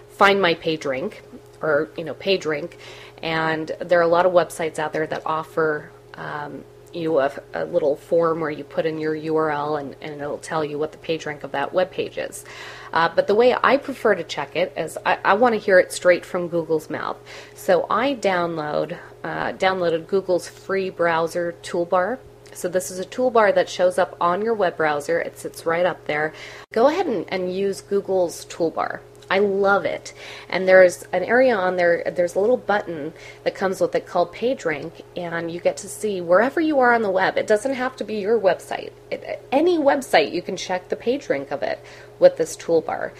find 0.09 0.41
my 0.41 0.55
page 0.55 0.87
rank, 0.87 1.23
or 1.61 1.89
you 1.97 2.05
know, 2.05 2.15
page 2.15 2.47
rank, 2.47 2.79
And 3.23 3.71
there 3.81 3.99
are 3.99 4.03
a 4.03 4.09
lot 4.09 4.27
of 4.27 4.33
websites 4.33 4.79
out 4.79 4.93
there 4.93 5.07
that 5.07 5.23
offer 5.27 5.91
um, 6.15 6.65
you 6.93 7.19
a, 7.19 7.33
a, 7.55 7.65
little 7.65 7.97
form 7.97 8.41
where 8.41 8.51
you 8.51 8.65
put 8.65 8.87
in 8.87 8.99
your 8.99 9.15
URL 9.15 9.81
and, 9.81 9.97
and, 10.01 10.21
it'll 10.21 10.39
tell 10.39 10.65
you 10.65 10.79
what 10.79 10.93
the 10.93 10.99
page 10.99 11.27
rank 11.27 11.45
of 11.45 11.53
that 11.53 11.73
web 11.73 11.91
page 11.91 12.19
is. 12.19 12.45
Uh, 12.93 13.09
but 13.15 13.27
the 13.27 13.35
way 13.35 13.55
I 13.63 13.77
prefer 13.77 14.15
to 14.15 14.25
check 14.25 14.57
it 14.57 14.73
is 14.77 14.99
I, 15.05 15.19
I 15.25 15.35
want 15.35 15.55
to 15.55 15.59
hear 15.59 15.79
it 15.79 15.93
straight 15.93 16.25
from 16.25 16.49
Google's 16.49 16.89
mouth. 16.89 17.19
So 17.55 17.87
I 17.91 18.15
download 18.15 18.99
uh, 19.25 19.53
downloaded 19.53 20.07
Google's 20.07 20.49
free 20.49 20.91
browser 20.91 21.55
toolbar. 21.63 22.19
So 22.53 22.69
this 22.69 22.91
is 22.91 22.99
a 22.99 23.05
toolbar 23.05 23.55
that 23.55 23.69
shows 23.69 23.99
up 23.99 24.17
on 24.21 24.43
your 24.43 24.55
web 24.55 24.77
browser. 24.77 25.21
It 25.21 25.39
sits 25.39 25.67
right 25.67 25.87
up 25.87 26.07
there. 26.07 26.33
Go 26.73 26.89
ahead 26.89 27.07
and, 27.07 27.25
and 27.29 27.55
use 27.55 27.81
Google's 27.81 28.47
toolbar. 28.47 29.01
I 29.31 29.41
love 29.41 29.85
it. 29.85 30.15
And 30.49 30.67
there's 30.67 31.03
an 31.13 31.23
area 31.23 31.55
on 31.55 31.77
there, 31.77 32.03
there's 32.15 32.35
a 32.35 32.41
little 32.41 32.57
button 32.57 33.13
that 33.45 33.55
comes 33.55 33.81
with 33.81 33.95
it 33.95 34.07
called 34.07 34.35
PageRank, 34.35 34.93
and 35.17 35.51
you 35.51 35.61
get 35.61 35.77
to 35.79 35.89
see 35.89 36.21
wherever 36.21 36.61
you 36.61 36.81
are 36.81 36.95
on 36.95 37.03
the 37.03 37.11
web. 37.11 37.37
It 37.37 37.47
doesn't 37.47 37.75
have 37.75 37.97
to 37.97 38.05
be 38.05 38.17
your 38.17 38.41
website. 38.41 38.93
It, 39.11 39.43
any 39.53 39.79
website, 39.79 40.33
you 40.33 40.43
can 40.43 40.57
check 40.57 40.89
the 40.89 40.97
PageRank 40.97 41.51
of 41.51 41.63
it 41.63 41.81
with 42.19 42.37
this 42.37 42.57
toolbar. 42.57 43.13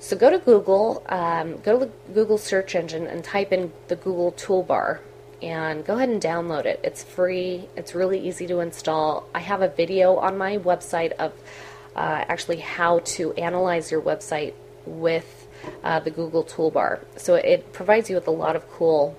So 0.00 0.16
go 0.16 0.28
to 0.30 0.38
Google, 0.38 1.02
um, 1.08 1.60
go 1.60 1.78
to 1.78 1.86
the 1.86 2.12
Google 2.12 2.36
search 2.36 2.74
engine 2.74 3.06
and 3.06 3.24
type 3.24 3.52
in 3.52 3.72
the 3.88 3.96
Google 3.96 4.32
toolbar 4.32 4.98
and 5.40 5.84
go 5.84 5.96
ahead 5.96 6.08
and 6.08 6.20
download 6.20 6.64
it. 6.64 6.80
It's 6.82 7.02
free, 7.02 7.68
it's 7.76 7.94
really 7.94 8.18
easy 8.18 8.46
to 8.48 8.60
install. 8.60 9.28
I 9.34 9.40
have 9.40 9.62
a 9.62 9.68
video 9.68 10.16
on 10.16 10.36
my 10.36 10.58
website 10.58 11.12
of 11.12 11.32
uh, 11.94 12.24
actually 12.28 12.58
how 12.58 13.00
to 13.00 13.32
analyze 13.34 13.90
your 13.90 14.00
website 14.00 14.54
with 14.86 15.43
uh, 15.82 16.00
the 16.00 16.10
Google 16.10 16.44
toolbar. 16.44 17.00
So 17.16 17.34
it 17.34 17.72
provides 17.72 18.08
you 18.08 18.16
with 18.16 18.26
a 18.26 18.32
lot 18.32 18.56
of 18.56 18.70
cool 18.70 19.16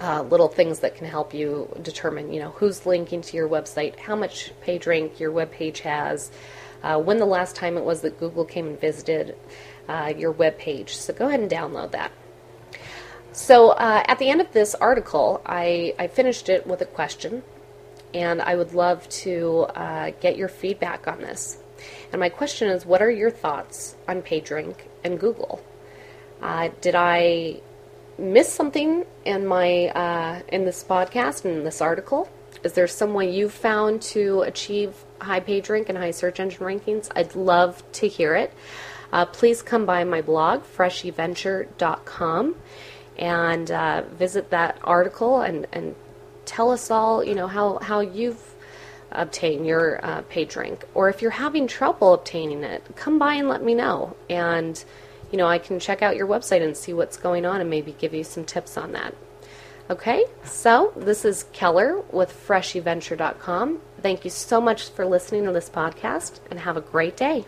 uh, 0.00 0.22
little 0.22 0.48
things 0.48 0.80
that 0.80 0.94
can 0.94 1.06
help 1.06 1.34
you 1.34 1.68
determine, 1.82 2.32
you 2.32 2.40
know, 2.40 2.50
who's 2.50 2.86
linking 2.86 3.20
to 3.20 3.36
your 3.36 3.48
website, 3.48 3.98
how 3.98 4.16
much 4.16 4.52
page 4.62 4.86
rank 4.86 5.20
your 5.20 5.30
web 5.30 5.50
page 5.50 5.80
has, 5.80 6.30
uh, 6.82 6.98
when 6.98 7.18
the 7.18 7.26
last 7.26 7.54
time 7.54 7.76
it 7.76 7.84
was 7.84 8.00
that 8.00 8.18
Google 8.18 8.44
came 8.44 8.66
and 8.66 8.80
visited 8.80 9.36
uh, 9.88 10.12
your 10.16 10.32
web 10.32 10.56
page. 10.58 10.96
So 10.96 11.12
go 11.12 11.28
ahead 11.28 11.40
and 11.40 11.50
download 11.50 11.90
that. 11.90 12.12
So 13.32 13.70
uh, 13.70 14.02
at 14.06 14.18
the 14.18 14.28
end 14.28 14.40
of 14.40 14.52
this 14.52 14.74
article, 14.74 15.42
I, 15.44 15.94
I 15.98 16.06
finished 16.08 16.48
it 16.48 16.66
with 16.66 16.80
a 16.80 16.86
question, 16.86 17.42
and 18.14 18.40
I 18.40 18.56
would 18.56 18.72
love 18.72 19.08
to 19.08 19.66
uh, 19.74 20.10
get 20.20 20.36
your 20.36 20.48
feedback 20.48 21.06
on 21.06 21.20
this. 21.20 21.58
And 22.12 22.20
my 22.20 22.28
question 22.28 22.68
is, 22.68 22.86
what 22.86 23.02
are 23.02 23.10
your 23.10 23.30
thoughts 23.30 23.96
on 24.08 24.22
PageRank 24.22 24.76
and 25.04 25.18
Google. 25.18 25.62
Uh, 26.42 26.70
did 26.80 26.94
I 26.94 27.60
miss 28.18 28.52
something 28.52 29.04
in 29.24 29.46
my 29.46 29.88
uh, 29.88 30.42
in 30.48 30.64
this 30.64 30.84
podcast 30.84 31.44
and 31.44 31.66
this 31.66 31.80
article? 31.80 32.28
Is 32.62 32.74
there 32.74 32.86
some 32.86 33.14
way 33.14 33.30
you 33.30 33.48
found 33.48 34.02
to 34.02 34.42
achieve 34.42 34.94
high 35.20 35.40
page 35.40 35.68
rank 35.70 35.88
and 35.88 35.96
high 35.96 36.10
search 36.10 36.40
engine 36.40 36.60
rankings? 36.60 37.10
I'd 37.14 37.34
love 37.34 37.82
to 37.92 38.08
hear 38.08 38.34
it. 38.34 38.52
Uh, 39.12 39.26
please 39.26 39.62
come 39.62 39.86
by 39.86 40.04
my 40.04 40.22
blog, 40.22 40.62
freshyventure.com, 40.62 42.56
and 43.18 43.70
uh, 43.70 44.02
visit 44.12 44.50
that 44.50 44.78
article 44.84 45.40
and, 45.40 45.66
and 45.72 45.96
tell 46.44 46.70
us 46.70 46.92
all, 46.92 47.24
you 47.24 47.34
know, 47.34 47.48
how, 47.48 47.78
how 47.78 48.00
you've 48.00 48.49
obtain 49.12 49.64
your 49.64 50.04
uh, 50.04 50.22
rank. 50.56 50.84
Or 50.94 51.08
if 51.08 51.22
you're 51.22 51.30
having 51.30 51.66
trouble 51.66 52.14
obtaining 52.14 52.64
it, 52.64 52.82
come 52.96 53.18
by 53.18 53.34
and 53.34 53.48
let 53.48 53.62
me 53.62 53.74
know. 53.74 54.16
And, 54.28 54.82
you 55.30 55.38
know, 55.38 55.46
I 55.46 55.58
can 55.58 55.80
check 55.80 56.02
out 56.02 56.16
your 56.16 56.26
website 56.26 56.62
and 56.62 56.76
see 56.76 56.92
what's 56.92 57.16
going 57.16 57.44
on 57.44 57.60
and 57.60 57.70
maybe 57.70 57.92
give 57.92 58.14
you 58.14 58.24
some 58.24 58.44
tips 58.44 58.76
on 58.76 58.92
that. 58.92 59.14
Okay, 59.90 60.24
so 60.44 60.92
this 60.94 61.24
is 61.24 61.46
Keller 61.52 62.00
with 62.12 62.32
freshyventure.com. 62.46 63.80
Thank 64.00 64.24
you 64.24 64.30
so 64.30 64.60
much 64.60 64.88
for 64.90 65.04
listening 65.04 65.44
to 65.46 65.52
this 65.52 65.68
podcast 65.68 66.38
and 66.48 66.60
have 66.60 66.76
a 66.76 66.80
great 66.80 67.16
day. 67.16 67.44